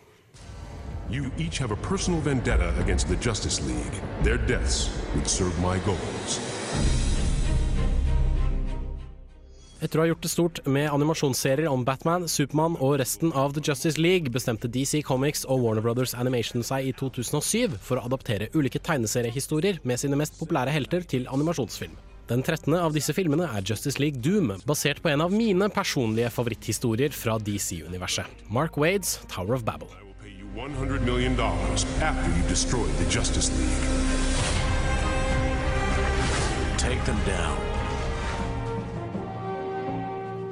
[1.09, 4.01] You each have a personal vendetta against the Justice League.
[4.23, 6.39] Their deaths would serve my goals.
[9.85, 13.61] Etter å ha gjort det stort med animasjonsserier om Batman, Supermann og resten av The
[13.61, 18.49] Justice League, bestemte DC Comics og Warner Brothers Animation seg i 2007 for å adaptere
[18.55, 21.93] ulike tegneseriehistorier med sine mest populære helter til animasjonsfilm.
[22.27, 22.73] Den 13.
[22.73, 27.35] av disse filmene er Justice League Doom, basert på en av mine personlige favoritthistorier fra
[27.37, 28.25] DC-universet.
[28.49, 29.91] Mark Wades Tower of Babel.
[30.25, 33.85] You $100 million after you destroy the Justice League.
[36.81, 37.61] Take them down.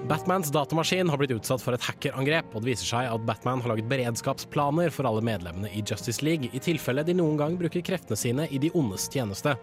[0.08, 3.74] Batmans datamaskin har blitt utsatt for et hackerangrep, og det viser seg at Batman har
[3.74, 8.20] laget beredskapsplaner for alle medlemmene i Justice League, i tilfelle de noen gang bruker kreftene
[8.20, 9.56] sine i de ondes tjeneste.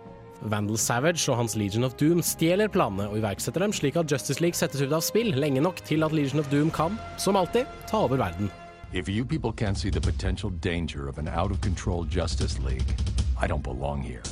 [0.49, 4.41] Vandal Savage og hans Legion of Doom stjeler planene og iverksetter dem slik at Justice
[4.41, 7.69] League settes ut av spill lenge nok til at Legion of Doom kan, som alltid,
[7.91, 8.51] ta over verden.
[8.93, 12.97] If you people can't see the potential danger of an out of control Justice League,
[13.41, 14.23] I don't belong here.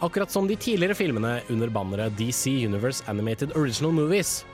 [0.00, 4.44] Akkurat som de tidligere filmene under banneret DC Universe Animated Original Movies,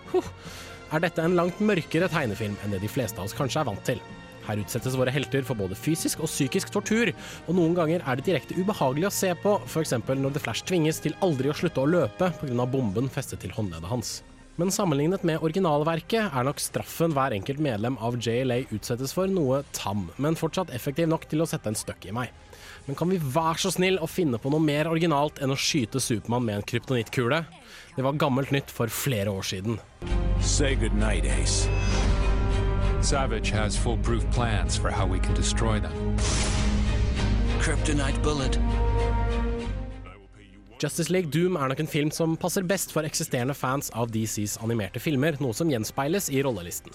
[0.93, 3.87] er dette en langt mørkere tegnefilm enn det de fleste av oss kanskje er vant
[3.87, 4.03] til.
[4.47, 7.13] Her utsettes våre helter for både fysisk og psykisk tortur,
[7.47, 9.97] og noen ganger er det direkte ubehagelig å se på, f.eks.
[10.09, 12.67] når The Flash tvinges til aldri å slutte å løpe pga.
[12.67, 14.21] bomben festet til håndleddet hans.
[14.61, 19.63] Men sammenlignet med originalverket er nok straffen hver enkelt medlem av JLA utsettes for noe
[19.73, 22.35] tam, men fortsatt effektiv nok til å sette en støkk i meg.
[22.87, 26.03] Men kan vi være så snill å finne på noe mer originalt enn å skyte
[26.03, 27.45] Supermann med en kryptonittkule?
[27.97, 29.81] Det var gammelt nytt for flere år siden.
[30.43, 32.12] Say goodnight, Ace.
[33.03, 35.93] Savage has foolproof plans for how we can destroy them.
[37.59, 38.59] Kryptonite bullet.
[40.79, 44.57] Justice League Doom er nok en film som passer best for eksisterende fans av DCs
[44.63, 46.95] animerte filmer, noe som gjenspeiles i rollelisten.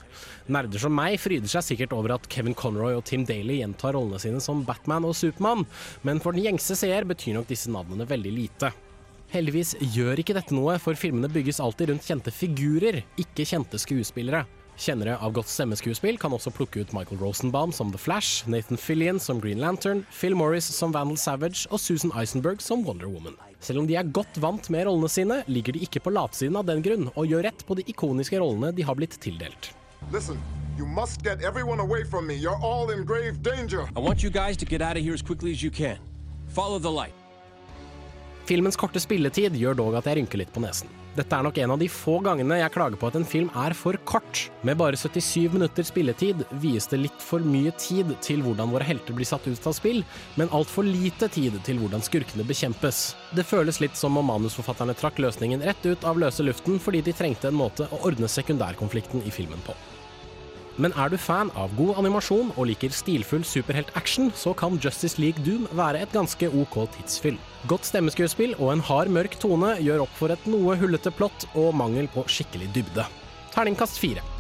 [0.51, 4.19] Nerder som meg fryder seg sikkert over at Kevin Conroy og Tim Daly gjentar rollene
[4.19, 5.63] sine som Batman og Supermann,
[6.07, 8.71] men for den gjengse seer betyr nok disse navnene veldig lite.
[9.31, 14.45] Heldigvis gjør ikke dette noe, for filmene bygges alltid rundt kjente figurer, ikke kjente skuespillere.
[14.77, 19.17] Kjennere av godt stemmeskuespill kan også plukke ut Michael Rosenbaum som The Flash, Nathan Fillion
[19.19, 23.33] som Green Lantern, Phil Morris som Vandal Savage og Susan Eisenberg som Wonder Woman.
[23.59, 26.67] Selv om de er godt vant med rollene sine, ligger de ikke på latsiden av
[26.69, 29.71] den grunn, og gjør rett på de ikoniske rollene de har blitt tildelt.
[30.13, 30.37] Listen,
[30.77, 32.37] you must get everyone away from me.
[32.37, 33.89] You're all in grave danger.
[33.97, 35.97] I want you guys to get out of here as quickly as you can.
[36.53, 37.17] Follow the light.
[38.45, 40.87] Filmens korte spilletid gjør dog at jeg rynker litt på nesen.
[41.17, 43.73] Dette er nok en av de få gangene jeg klager på at en film er
[43.73, 44.43] for kort.
[44.67, 49.17] Med bare 77 minutter spilletid vies det litt for mye tid til hvordan våre helter
[49.17, 50.03] blir satt ut av spill,
[50.37, 53.15] men altfor lite tid til hvordan skurkene bekjempes.
[53.33, 57.17] Det føles litt som om manusforfatterne trakk løsningen rett ut av løse luften fordi de
[57.17, 59.73] trengte en måte å ordne sekundærkonflikten i filmen på.
[60.77, 65.41] Men er du fan av god animasjon og liker stilfull superhelt-action, så kan Justice League
[65.45, 67.41] Doom være et ganske OK tidsfyll.
[67.71, 71.73] Godt stemmeskuespill og en hard, mørk tone gjør opp for et noe hullete plott og
[71.81, 73.09] mangel på skikkelig dybde.
[73.55, 74.36] Terningkast fire.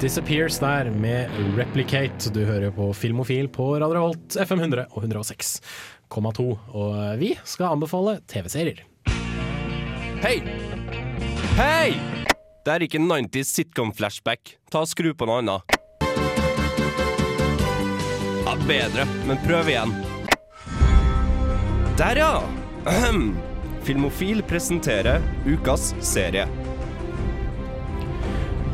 [0.00, 1.28] Disappears der med
[1.58, 2.30] Replicate.
[2.32, 6.46] Du hører på Filmofil på Radio FM 100 og 106,2.
[6.72, 8.80] Og vi skal anbefale TV-serier.
[10.24, 10.38] Hei!
[11.58, 11.92] Hei!
[12.64, 14.54] Det er ikke 90s sitcom-flashback.
[14.72, 15.76] Ta og Skru på noe annet.
[18.46, 19.92] Ja, bedre, men prøv igjen.
[22.00, 22.32] Der, ja!
[23.84, 26.48] Filmofil presenterer ukas serie.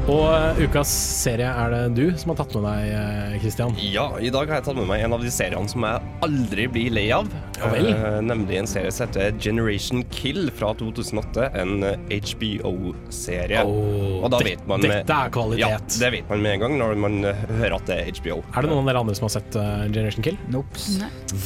[0.07, 0.87] Og uh, ukas
[1.25, 3.73] serie er det du som har tatt med deg, uh, Christian.
[3.83, 6.67] Ja, i dag har jeg tatt med meg en av de seriene som jeg aldri
[6.71, 7.27] blir lei av.
[7.59, 7.89] Ja vel.
[7.91, 11.49] Eh, nemlig en serie som heter Generation Kill fra 2008.
[11.59, 13.65] En eh, HBO-serie.
[13.67, 15.65] Åh, Og da det- vet man med- dette er kvalitet.
[15.65, 18.39] Ja, det vet man med en gang når man eh, hører at det er HBO.
[18.55, 19.59] Er det noen av dere andre som har sett
[19.91, 20.39] Generation Kill?
[20.55, 20.87] Nope.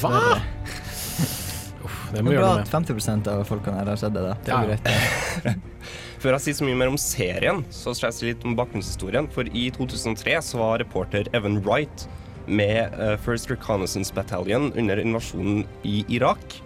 [0.02, 0.12] Hva?
[1.80, 2.76] Uff, det må Det vi er gjøre bra noe at med.
[2.92, 4.28] 50% av folkene her har sett det.
[4.28, 4.36] da.
[4.44, 5.56] Det er jo greit.
[6.20, 9.24] Før jeg sier så mye mer om serien, så skal jeg si litt om bakgrunnshistorien.
[9.32, 12.04] For i 2003 så var reporter Evan Wright
[12.44, 16.58] med eh, First Reconnaissance Battalion under invasjonen i Irak.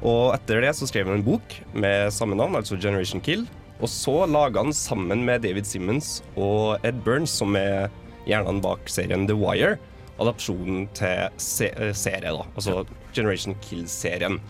[0.00, 3.44] Og etter det så skrev han en bok med samme navn, altså Generation Kill.
[3.84, 7.92] Og så laga han sammen med David Simmons og Ed Burns, som er
[8.24, 9.76] hjernene bak serien The Wire,
[10.20, 12.48] adopsjonen til se serie, da.
[12.54, 14.40] Altså Generation Kill-serien.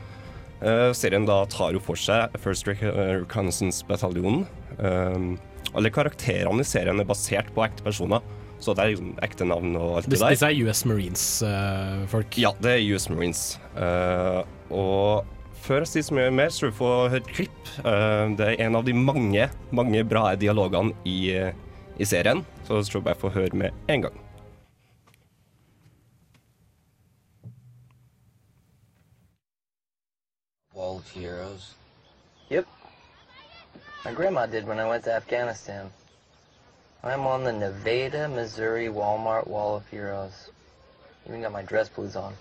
[0.60, 4.44] Eh, serien da tar jo for seg First Rec Reconnaissance Bataljonen.
[4.80, 5.32] Um,
[5.76, 8.24] alle karakterene i serien er basert på ekte personer,
[8.60, 10.34] så det er ekte navn og alt det der.
[10.34, 12.40] disse er US Marines-folk.
[12.42, 13.44] Ja, det er US Marines.
[13.76, 15.28] Uh, og
[15.64, 17.60] før jeg sier så mye mer, så du få høre et klipp.
[17.84, 21.54] Uh, det er en av de mange, mange bra dialogene i, eh,
[22.00, 24.26] i serien, så jeg tror jeg bare får høre med en gang.
[31.00, 31.74] Wall Heroes?
[32.50, 32.66] Yep.
[34.04, 35.90] My grandma did when I went to Afghanistan.
[37.02, 40.50] I'm on the Nevada, Missouri Walmart Wall of Heroes.
[41.26, 42.34] Even got my dress blues on.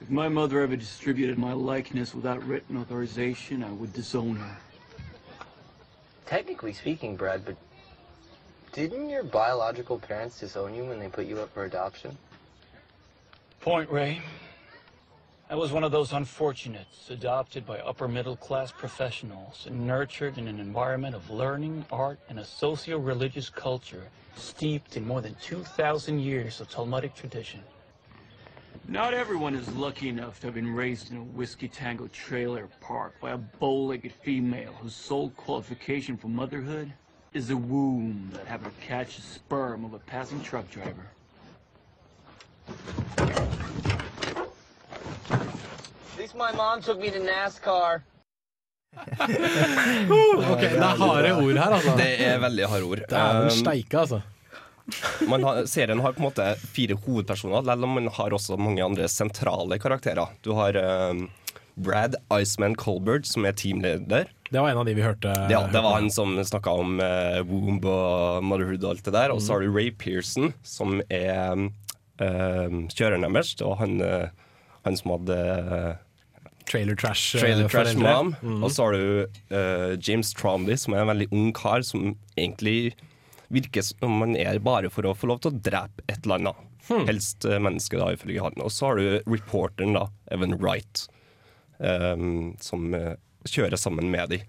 [0.00, 4.56] If my mother ever distributed my likeness without written authorization, I would disown her.
[6.26, 7.56] Technically speaking, Brad, but
[8.72, 12.16] didn't your biological parents disown you when they put you up for adoption?
[13.60, 14.22] Point, Ray.
[15.52, 20.48] I was one of those unfortunates adopted by upper middle class professionals and nurtured in
[20.48, 26.20] an environment of learning, art, and a socio religious culture steeped in more than 2,000
[26.20, 27.60] years of Talmudic tradition.
[28.88, 33.12] Not everyone is lucky enough to have been raised in a whiskey tango trailer park
[33.20, 36.90] by a bow legged female whose sole qualification for motherhood
[37.34, 41.08] is a womb that happened to catch the sperm of a passing truck driver.
[46.22, 48.02] At least my mom took me to NASCAR.
[50.52, 51.94] ok, det er harde ord her, altså.
[51.98, 53.00] Det er veldig harde ord.
[53.10, 54.20] Dæven Um, steike, altså.
[55.32, 56.46] man har, serien har på en måte
[56.76, 60.30] fire hovedpersoner, selv om man har også mange andre sentrale karakterer.
[60.46, 60.78] Du har
[61.10, 61.24] um,
[61.74, 64.30] Brad Iceman Colbert, som er teamleder.
[64.46, 65.34] Det var en av de vi hørte.
[65.50, 69.34] Ja, det var han som snakka om uh, womb og motherhood og alt det der.
[69.34, 73.56] Og så har du Ray Pearson, som er um, kjøreren deres.
[73.66, 74.30] Og han, uh,
[74.86, 75.92] han som hadde uh,
[76.68, 77.36] trailer trash.
[77.36, 78.34] eh, Trailer Trash Mom.
[78.42, 78.60] Mm.
[78.64, 79.06] Og så har du
[79.54, 82.94] uh, James Tromby, som er en veldig ung kar som egentlig
[83.52, 86.68] virker som man er bare for å få lov til å drepe et eller annet.
[86.88, 87.04] Hmm.
[87.06, 88.56] Helst uh, menneske, da, ifølge han.
[88.64, 91.04] Og så har du reporteren, da, Evan Wright,
[91.78, 93.12] um, som uh,
[93.48, 94.40] kjører sammen med de.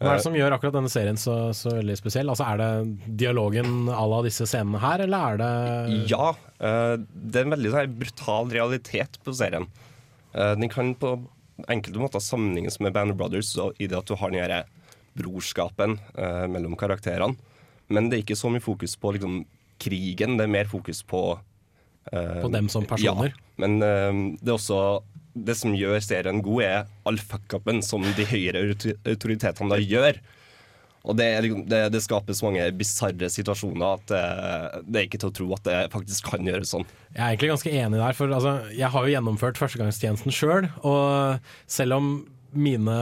[0.00, 2.30] Hva er det som gjør akkurat denne serien så, så veldig spesiell?
[2.32, 7.44] Altså, Er det dialogen à la disse scenene her, eller er det Ja, det er
[7.44, 9.68] en veldig sånn, brutal realitet på serien.
[10.32, 11.18] Den kan på
[11.68, 14.64] enkelte måter sammenlignes med Band of Brothers i det at du har den derre
[15.18, 17.36] brorskapen eh, mellom karakterene.
[17.90, 19.40] Men det er ikke så mye fokus på liksom,
[19.82, 21.22] krigen, det er mer fokus på
[22.12, 23.34] eh, På dem som personer.
[23.34, 24.82] Ja, men eh, det er også
[25.34, 28.64] det som gjør serien god, er all fuck-upen som de høyere
[29.06, 30.18] autoritetene da gjør.
[31.08, 34.24] Og det, liksom, det, det skaper mange bisarre situasjoner at det,
[34.84, 36.84] det er ikke til å tro at det faktisk kan gjøres sånn.
[37.14, 40.68] Jeg er egentlig ganske enig der, for altså, jeg har jo gjennomført førstegangstjenesten sjøl.
[40.84, 41.40] Og
[41.70, 42.12] selv om
[42.52, 42.94] mine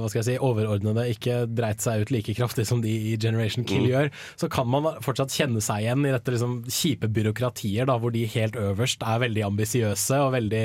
[0.00, 3.66] hva skal jeg si, overordnede ikke dreit seg ut like kraftig som de i Generation
[3.68, 3.90] Kill Mm.
[3.90, 8.14] gjør, så kan man fortsatt kjenne seg igjen i dette liksom, kjipe byråkratier, da, hvor
[8.14, 10.64] de helt øverst er veldig ambisiøse og veldig,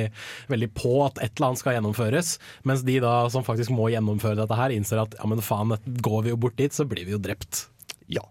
[0.54, 2.36] veldig på at et eller annet skal gjennomføres.
[2.70, 5.76] Mens de da som faktisk må gjennomføre dette her, innser at ja, men faen,
[6.06, 7.66] går vi jo bort dit, så blir vi jo drept.
[8.10, 8.24] Ja.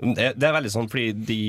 [0.00, 1.40] Det, det er veldig sånn fordi de,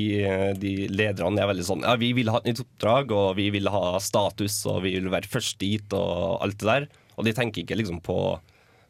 [0.60, 3.70] de lederne er veldig sånn Ja, vi vil ha et nytt oppdrag, og vi vil
[3.72, 6.88] ha status, og vi vil være først dit, og alt det der.
[7.20, 8.18] Og de tenker ikke liksom på,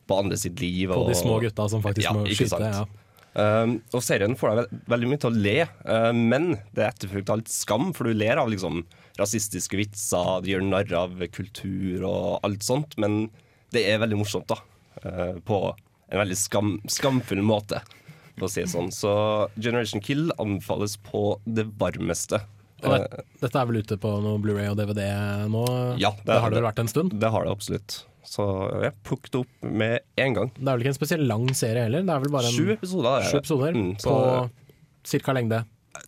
[0.07, 0.91] på andre sitt liv.
[0.93, 2.63] På og, de små gutta som faktisk ja, må skyte.
[2.71, 2.85] Ja.
[3.31, 6.89] Um, og serien får deg ve- veldig mye til å le, uh, men det er
[6.89, 8.83] etterfulgt av litt skam, for du ler av liksom
[9.21, 13.29] rasistiske vitser, de gjør narr av kultur og alt sånt, men
[13.71, 14.59] det er veldig morsomt, da.
[15.07, 15.61] uh, på
[16.11, 17.79] en veldig skam, skamfull måte,
[18.35, 18.91] for å si det sånn.
[18.91, 19.13] Så
[19.55, 22.43] Generation Kill anbefales på det varmeste.
[22.81, 25.05] Det, dette er vel ute på noe Blu-ray og DVD
[25.53, 25.65] nå?
[26.01, 27.15] Ja, det, har det vel vært en stund?
[27.21, 28.01] Det har det absolutt.
[28.27, 28.45] Så
[28.85, 30.51] jeg plukket opp med en gang.
[30.57, 32.03] Det er vel ikke en spesielt lang serie heller?
[32.07, 33.21] Det er vel bare en, Sju episoder.
[33.21, 33.29] er.
[33.31, 34.49] Sju episoder Mm, på ca.
[35.05, 35.65] cirka lengde.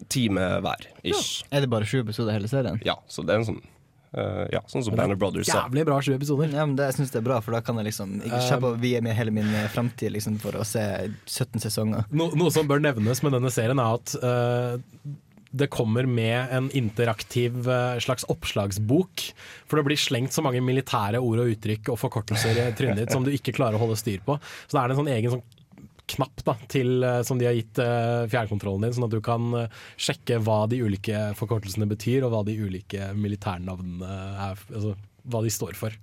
[0.09, 1.43] Time hver, ish.
[1.51, 2.81] Er det bare sju episoder hele serien?
[2.87, 3.63] Ja, så det er en sånn
[4.13, 5.49] Uh, Ja, sånn som Banner Brothers.
[5.49, 6.51] Jævlig bra sju episoder.
[6.53, 8.69] Ja, men det, jeg syns det er bra, for da kan jeg liksom ikke kjappe
[8.69, 10.83] å vie med hele min eh, framtid liksom, for å se
[11.25, 12.05] 17 sesonger.
[12.13, 14.77] No, noe som bør nevnes med denne serien, er at eh,
[15.53, 19.25] det kommer med en interaktiv eh, slags oppslagsbok.
[19.69, 23.13] For det blir slengt så mange militære ord og uttrykk og forkortelser i trynet ditt
[23.13, 24.39] som du ikke klarer å holde styr på.
[24.67, 25.45] Så da er det en sånn egen sånn
[26.13, 29.53] knapp da, til, eh, som de har gitt uh, fjernkontrollen din, sånn at du kan
[29.55, 34.17] uh, sjekke hva de ulike forkortelsene betyr, og hva de ulike militærnavnene
[34.49, 34.97] er, altså
[35.33, 35.95] hva de står for.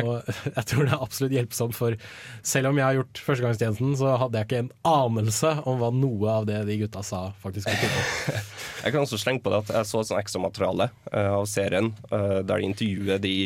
[0.00, 1.96] Og jeg tror det er absolutt hjelpsomt, for
[2.46, 6.36] selv om jeg har gjort førstegangstjenesten, så hadde jeg ikke en anelse om hva noe
[6.40, 8.42] av det de gutta sa faktisk betydde.
[8.82, 11.92] Jeg kan også slenge på det at jeg så sånn ekstra materiale eh, av serien
[12.10, 13.36] uh, der de intervjuer de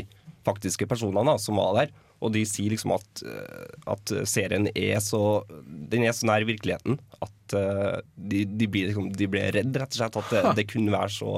[0.47, 1.91] faktiske personene da, som var der.
[2.25, 6.97] Og de sier liksom at, eh, at serien er så Den er så nær virkeligheten
[7.21, 10.17] at de, de, blir, liksom, de blir redd, rett og slett.
[10.23, 11.35] At det, det kunne være så,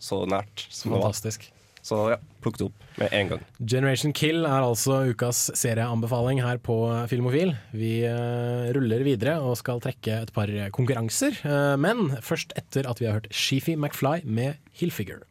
[0.00, 0.64] så nært.
[0.70, 1.10] Som det var.
[1.10, 1.50] Fantastisk.
[1.82, 3.42] Så ja, plukk det opp med en gang.
[3.58, 6.76] Generation Kill er altså ukas serieanbefaling her på
[7.10, 7.56] Filmofil.
[7.74, 13.02] Vi uh, ruller videre og skal trekke et par konkurranser, uh, men først etter at
[13.02, 15.26] vi har hørt Sheefy McFly med Hillfigure.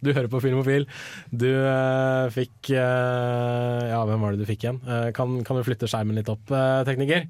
[0.00, 0.86] Du hører på Filmofil.
[1.28, 4.80] Du uh, fikk uh, Ja, hvem var det du fikk igjen?
[4.86, 6.48] Uh, kan, kan du flytte skjermen litt opp,
[6.88, 7.28] tekniker?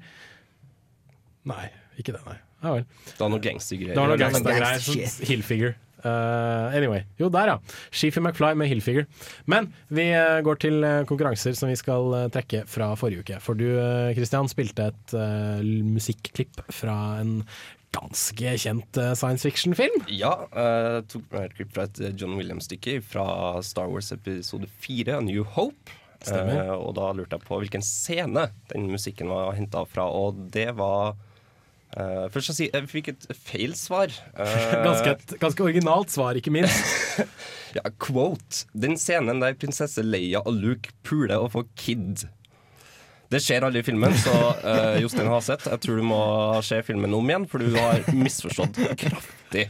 [1.51, 1.67] Nei,
[1.99, 2.37] ikke det, nei.
[2.61, 2.83] Ja vel.
[3.09, 3.95] Det var noe gangstergreier.
[3.95, 4.75] Det var noe gangstergreier.
[4.75, 5.73] gangster sånn Hillfigure.
[6.01, 7.03] Uh, anyway.
[7.19, 7.75] Jo, der, ja.
[7.93, 9.05] Sheefy McFly med Hillfigure.
[9.49, 13.41] Men vi uh, går til konkurranser som vi skal trekke fra forrige uke.
[13.43, 13.67] For du,
[14.17, 15.15] Kristian, spilte et
[15.91, 17.39] musikklipp fra en
[17.95, 20.03] ganske kjent eh, science fiction-film.
[20.11, 23.25] Ja, jeg tok med et klipp fra et eh, John Williams-stykke fra
[23.65, 25.97] Star Wars episode 4, A New Hope.
[26.21, 26.67] Stemmer.
[26.67, 30.69] Eh, og da lurte jeg på hvilken scene den musikken var henta fra, og det
[30.77, 31.15] var
[31.97, 34.13] uh, Først å si, jeg fikk et feil svar.
[34.37, 34.45] Uh,
[34.87, 37.17] Ganske, et, ganske originalt svar, ikke minst.
[37.77, 38.67] ja, quote.
[38.71, 42.27] Den scenen der prinsesse Leia og Luke puler og får kid.
[43.31, 46.23] Det skjer aldri i filmen, så uh, Jostein Haseth, jeg tror du må
[46.67, 49.69] se filmen om igjen, for du har misforstått kraftig.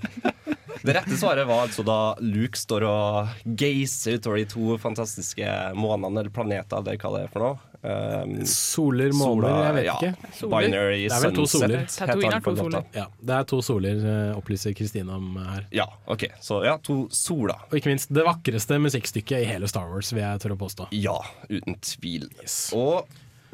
[0.82, 6.24] Det rette svaret var altså da Luke står og geiser utover de to fantastiske månene,
[6.24, 7.68] eller planeter, eller hva det er for noe.
[7.82, 10.49] Um, Soler, måler, jeg vet ja, ikke.
[10.51, 11.88] Binary Det er vel to soler.
[11.89, 12.91] Tatooine er på to soler.
[12.97, 15.66] Ja, det er to soler, eh, opplyser Kristine om her.
[15.74, 16.28] Ja, ok.
[16.41, 17.66] Så ja, to soler.
[17.70, 20.93] Og ikke minst det vakreste musikkstykket i hele Star Wars, vil jeg tørre å påstå.
[20.97, 21.18] Ja,
[21.49, 22.30] uten tvil.
[22.78, 23.09] Og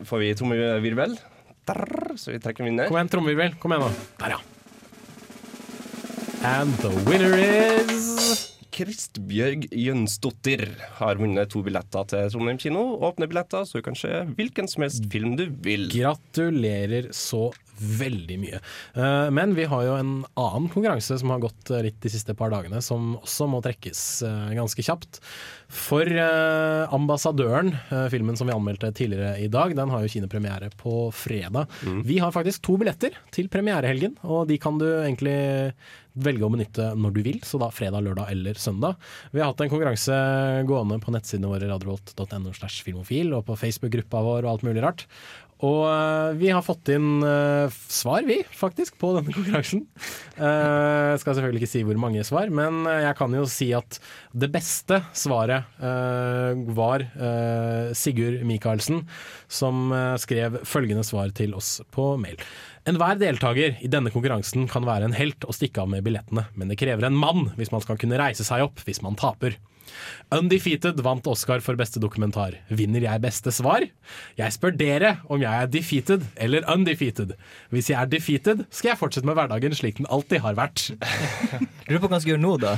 [0.05, 1.17] får vi trommevirvel,
[2.17, 2.91] så vi trekker en vinner.
[2.91, 3.57] Kom igjen, trommevirvel.
[3.61, 4.05] Kom igjen, nå.
[4.21, 4.43] Der, ja.
[6.45, 10.61] And the winner is Kristbjørg Jønsdottir
[10.99, 12.83] har vunnet to billetter til Trondheim kino.
[13.07, 15.87] Åpne billetter, så du kan se hvilken som helst film du vil.
[15.89, 17.47] Gratulerer så
[17.81, 18.61] veldig mye.
[18.95, 22.51] Eh, Men vi har jo en annen konkurranse som har gått litt de siste par
[22.53, 25.21] dagene, som også må trekkes eh, ganske kjapt.
[25.67, 27.75] For eh, 'Ambassadøren',
[28.11, 31.67] filmen som vi anmeldte tidligere i dag, den har jo kinepremiere på fredag.
[32.07, 35.37] Vi har faktisk to billetter til premierehelgen, og de kan du egentlig
[36.17, 38.97] velge å benytte når du vil, så da fredag, lørdag eller søndag.
[39.33, 40.17] Vi har hatt en konkurranse
[40.69, 45.05] gående på nettsidene våre radiovolt.no slash filmofil, og på Facebook-gruppa vår og alt mulig rart.
[45.65, 49.87] Og eh, vi har fått inn uh, svar, vi, faktisk, på denne konkurransen.
[50.37, 53.97] Uh, skal selvfølgelig ikke si hvor mange svar, men jeg kan jo si at
[54.37, 57.07] det beste svaret uh, var
[57.97, 59.03] Sigurd Michaelsen,
[59.49, 59.89] som
[60.21, 62.37] skrev følgende svar til oss på mail.
[62.87, 66.71] Enhver deltaker i denne konkurransen kan være en helt og stikke av med billettene, men
[66.71, 69.57] det krever en mann hvis man skal kunne reise seg opp hvis man taper.
[70.35, 72.57] Undefeated vant Oscar for beste dokumentar.
[72.69, 73.85] Vinner jeg beste svar?
[74.39, 77.35] Jeg spør dere om jeg er defeated eller undefeated.
[77.73, 80.89] Hvis jeg er defeated, skal jeg fortsette med hverdagen slik den alltid har vært.
[81.87, 82.75] Lurer på hva han skal gjøre nå, da.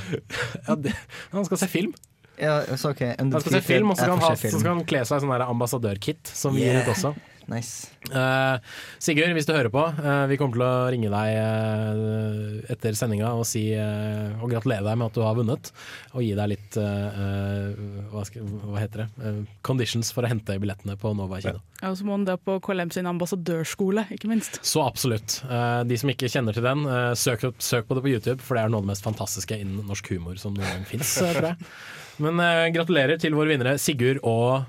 [0.67, 0.95] Ja, det,
[1.33, 1.95] han skal se film.
[2.39, 4.85] Ja, så ok Han skal se film, og så skal han, ha, så skal han
[4.87, 7.11] kle seg i sånn ambassadørkit som vi gir ut også.
[7.49, 7.89] Nice.
[8.13, 8.61] Uh,
[9.01, 13.31] Sigurd, hvis du hører på, uh, vi kommer til å ringe deg uh, etter sendinga
[13.33, 15.71] og, si, og gratulere deg med at du har vunnet.
[16.13, 19.31] Og gi deg litt hva, skal, hva heter det?
[19.65, 21.63] Conditions for å hente billettene på Nova kino.
[21.81, 24.59] Ja, Og så må han da på KLM sin ambassadørskole, ikke minst.
[24.65, 25.39] Så absolutt.
[25.49, 26.85] Eh, de som ikke kjenner til den,
[27.19, 29.87] søk, søk på det på YouTube, for det er noe av det mest fantastiske innen
[29.89, 31.71] norsk humor som noen gang fins, tror jeg.
[32.19, 32.41] Men
[32.75, 34.67] gratulerer til våre vinnere Sigurd og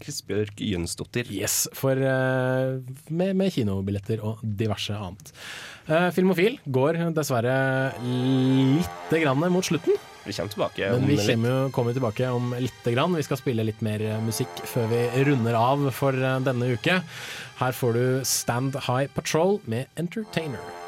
[0.00, 1.30] Kristbjørg Jønsdottir.
[1.32, 2.80] Yes, for, eh,
[3.10, 5.30] med, med kinobilletter og diverse annet.
[5.84, 7.54] Uh, Filmofil går dessverre
[8.00, 9.98] lite grann mot slutten.
[10.24, 11.30] Vi kommer tilbake Men om vi litt.
[11.30, 13.14] kommer, kommer tilbake om lite grann.
[13.14, 17.02] Vi skal spille litt mer eh, musikk før vi runder av for eh, denne uke.
[17.60, 20.83] Her får du Stand High Patrol med Entertainer.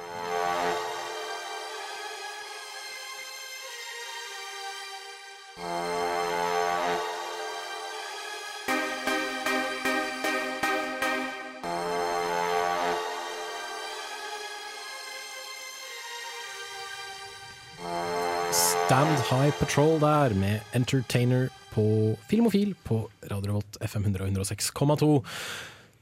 [19.27, 21.85] High Patrol der med Entertainer på
[22.31, 25.11] Filmofil på Radio Revolt FM 106,2.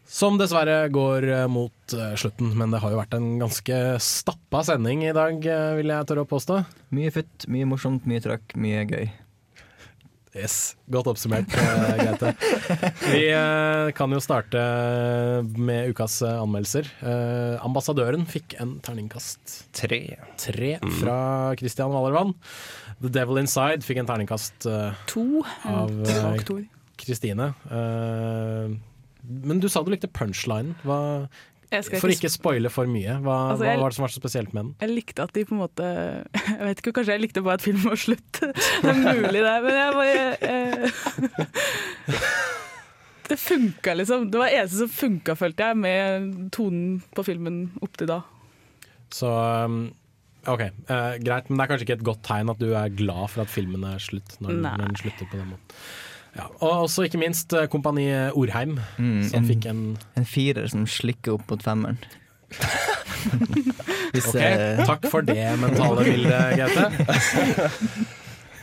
[0.04, 4.60] Som dessverre går eh, mot eh, slutten, men det har jo vært en ganske stappa
[4.68, 6.60] sending i dag, eh, vil jeg tørre å påstå.
[6.94, 9.06] Mye futt, mye morsomt, mye trøkk, mye gøy.
[10.34, 12.32] Yes, Godt oppsummert, Gaute.
[13.06, 13.20] Vi
[13.94, 14.58] kan jo starte
[15.54, 16.88] med ukas anmeldelser.
[17.62, 20.00] Ambassadøren fikk en terningkast Tre.
[20.42, 20.90] tre Mm.
[20.98, 21.18] fra
[21.60, 22.34] Christian Wallervann.
[23.04, 25.42] The Devil Inside fikk en terningkast uh, To.
[25.68, 26.62] av En svak eh.
[27.00, 27.50] Kristine.
[27.68, 28.70] Eh,
[29.44, 30.76] men du sa du likte punchlinen.
[30.86, 31.26] Hva,
[31.72, 34.20] Jeg for ikke ikke spoile for mye, hva, Altså, hva var det som var så
[34.20, 34.74] spesielt med den?
[34.84, 35.88] Jeg likte at de på en måte
[36.38, 38.40] Jeg vet ikke, kanskje jeg likte bare at filmen var slutt.
[38.40, 39.56] Det er mulig, det.
[39.64, 40.86] Men jeg bare eh,
[43.28, 44.30] Det funka, liksom.
[44.30, 48.20] Det var det eneste som funka, følte jeg, med tonen på filmen opp til da.
[49.14, 49.30] Så
[49.64, 49.86] um,
[50.50, 51.46] OK, uh, greit.
[51.50, 53.82] Men det er kanskje ikke et godt tegn at du er glad for at filmen
[53.88, 55.68] er slutt, når, den- når den slutter på den måten.
[56.34, 59.82] Ja, og også ikke minst eh, Kompani Orheim, Mm, som fikk en
[60.18, 61.98] En firer som slikker opp mot femmeren.
[64.14, 64.82] Hvis, OK, uh...
[64.86, 66.84] takk for det mentale bildet, Gaute.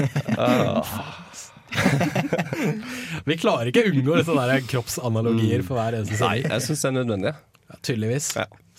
[3.26, 6.90] Vi klarer ikke å unngå disse der kroppsanalogier for hver eneste Nei, jeg syns det
[6.92, 7.34] er nødvendig.
[7.72, 8.28] Ja, tydeligvis.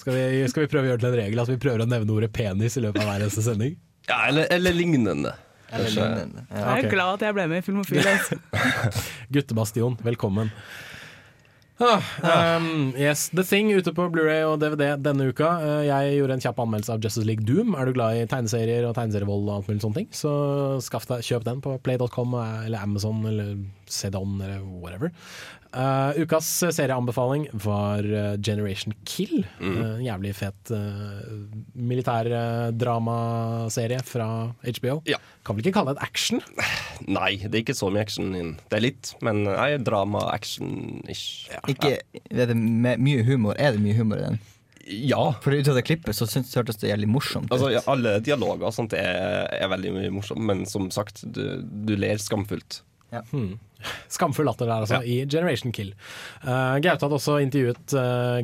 [0.02, 1.86] Skal, vi, skal vi prøve å gjøre det til en regel at vi prøver å
[1.86, 3.76] nevne ordet penis i løpet av hver eneste sending?
[4.08, 5.36] Ja, eller, eller lignende.
[5.70, 6.42] Eller lignende.
[6.50, 8.02] Ja, Jeg er glad at jeg ble med i Filmofil.
[8.12, 8.40] Altså.
[9.30, 10.50] Guttebastion, velkommen.
[11.82, 12.02] Ah,
[12.58, 15.52] um, yes, The Thing ute på Blu-ray og DVD denne uka.
[15.62, 17.72] Eh, jeg gjorde en kjapp anmeldelse av Justice League Doom.
[17.78, 20.34] Er du glad i tegneserier og tegneserievold og alt mulig sånne ting, så
[20.84, 23.54] skaff deg, kjøp den på play.com eller Amazon eller
[23.92, 25.12] Sedon eller whatever.
[25.72, 26.44] Uh, ukas
[26.76, 29.40] serieanbefaling var eh, Generation Kill.
[29.56, 29.78] Mm.
[29.80, 31.24] En jævlig fet uh,
[31.72, 35.00] militærdramaserie fra HBO.
[35.46, 36.44] Kan vel ikke kalle det et action?
[37.16, 38.52] Nei, det er ikke så mye action inn.
[38.68, 41.48] Det er litt, men nei, drama, action-ish.
[41.72, 43.56] Ikke er det med mye humor.
[43.56, 44.38] Er det mye humor i den?
[44.92, 45.34] Ja.
[45.42, 47.54] For ut av det klippet så synes, hørtes det jævlig morsomt ut.
[47.56, 51.44] Altså, ja, alle dialoger og sånt er, er veldig mye morsomt, men som sagt, du,
[51.62, 52.82] du ler skamfullt.
[53.12, 53.58] Hmm.
[54.12, 55.92] Skamfull latter der, altså, i Generation Kill.
[56.44, 57.96] Uh, Gaute hadde også intervjuet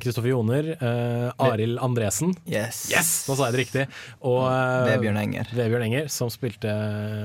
[0.03, 2.35] Kristoffer Joner, uh, Arild Andresen.
[2.49, 2.85] Yes.
[3.29, 3.87] Nå sa jeg det riktig.
[4.27, 5.51] Og uh, Vebjørn Enger.
[5.57, 6.73] Vebjørn Enger, som spilte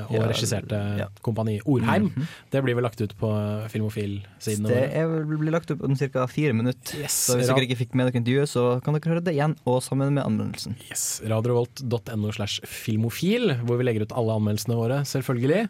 [0.09, 1.09] og Ja, regisserte ja.
[1.25, 2.09] Kompani Orheim.
[2.11, 2.27] Mhm.
[2.53, 3.29] Det blir vel lagt ut på
[3.73, 4.67] Filmofil-siden?
[4.69, 6.25] Det er blir lagt ut om ca.
[6.27, 6.99] fire minutter.
[7.01, 7.15] Yes.
[7.27, 9.81] Så hvis dere ikke fikk med dere intervjuet, så kan dere høre det igjen, og
[9.85, 10.75] sammen med anmeldelsen.
[10.89, 15.65] Yes, Radiovolt.no slash filmofil, hvor vi legger ut alle anmeldelsene våre, selvfølgelig.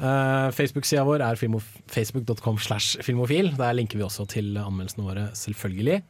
[0.00, 1.62] Uh, Facebook-sida vår er filmo-
[1.92, 3.52] facebook.com slash filmofil.
[3.58, 6.00] Der linker vi også til anmeldelsene våre, selvfølgelig.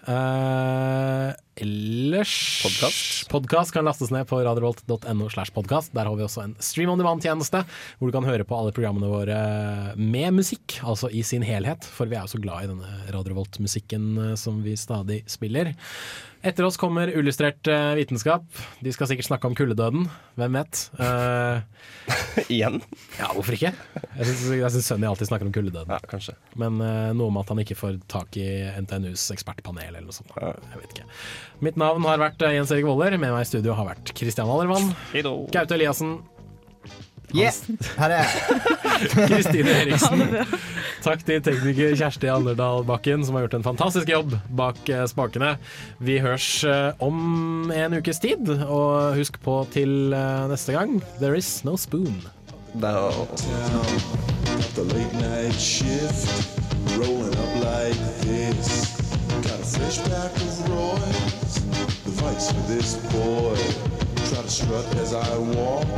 [0.00, 1.28] Uh,
[1.60, 2.32] ellers
[3.28, 5.92] Podkast kan lastes ned på radiorevolt.no slash podkast.
[5.96, 7.62] Der har vi også en stream on demand-tjeneste,
[7.98, 9.38] hvor du kan høre på alle programmene våre
[10.00, 11.84] med musikk, altså i sin helhet.
[11.84, 15.74] For vi er jo så glad i denne Radio Revolt-musikken eh, som vi stadig spiller.
[16.40, 18.46] Etter oss kommer Illustrert eh, vitenskap.
[18.80, 20.06] De skal sikkert snakke om kuldedøden.
[20.40, 20.80] Hvem vet?
[22.54, 22.78] Igjen?
[23.18, 23.74] Ja, hvorfor ikke?
[24.16, 25.92] Jeg syns, Sunny alltid snakker om kuldedøden.
[25.92, 26.38] Ja, kanskje.
[26.56, 28.48] Men uh, noe med at han ikke får tak i
[28.80, 30.32] NTNUs ekspertpanel eller noe sånt.
[30.40, 31.08] Jeg vet ikke.
[31.68, 33.20] Mitt navn har vært Jens Erik Voller.
[33.20, 34.94] Med meg i studio har vært Kristian Wallermann.
[35.52, 36.22] Gaute Eliassen.
[37.34, 37.54] Yeah,
[37.98, 38.28] her er jeg.
[39.30, 40.22] Kristine Eriksen.
[41.04, 45.54] Takk til tekniker Kjersti Anderdal Bakken, som har gjort en fantastisk jobb bak eh, spakene.
[46.02, 51.38] Vi hørs eh, om en ukes tid, og husk på til eh, neste gang There
[51.38, 52.20] is no spoon.
[54.74, 56.46] The late night shift,
[56.96, 58.96] rolling up like this.
[59.42, 61.54] Got a flashback of Roy's,
[62.04, 63.56] the vice for this boy.
[64.28, 65.88] Try to strut as I walk,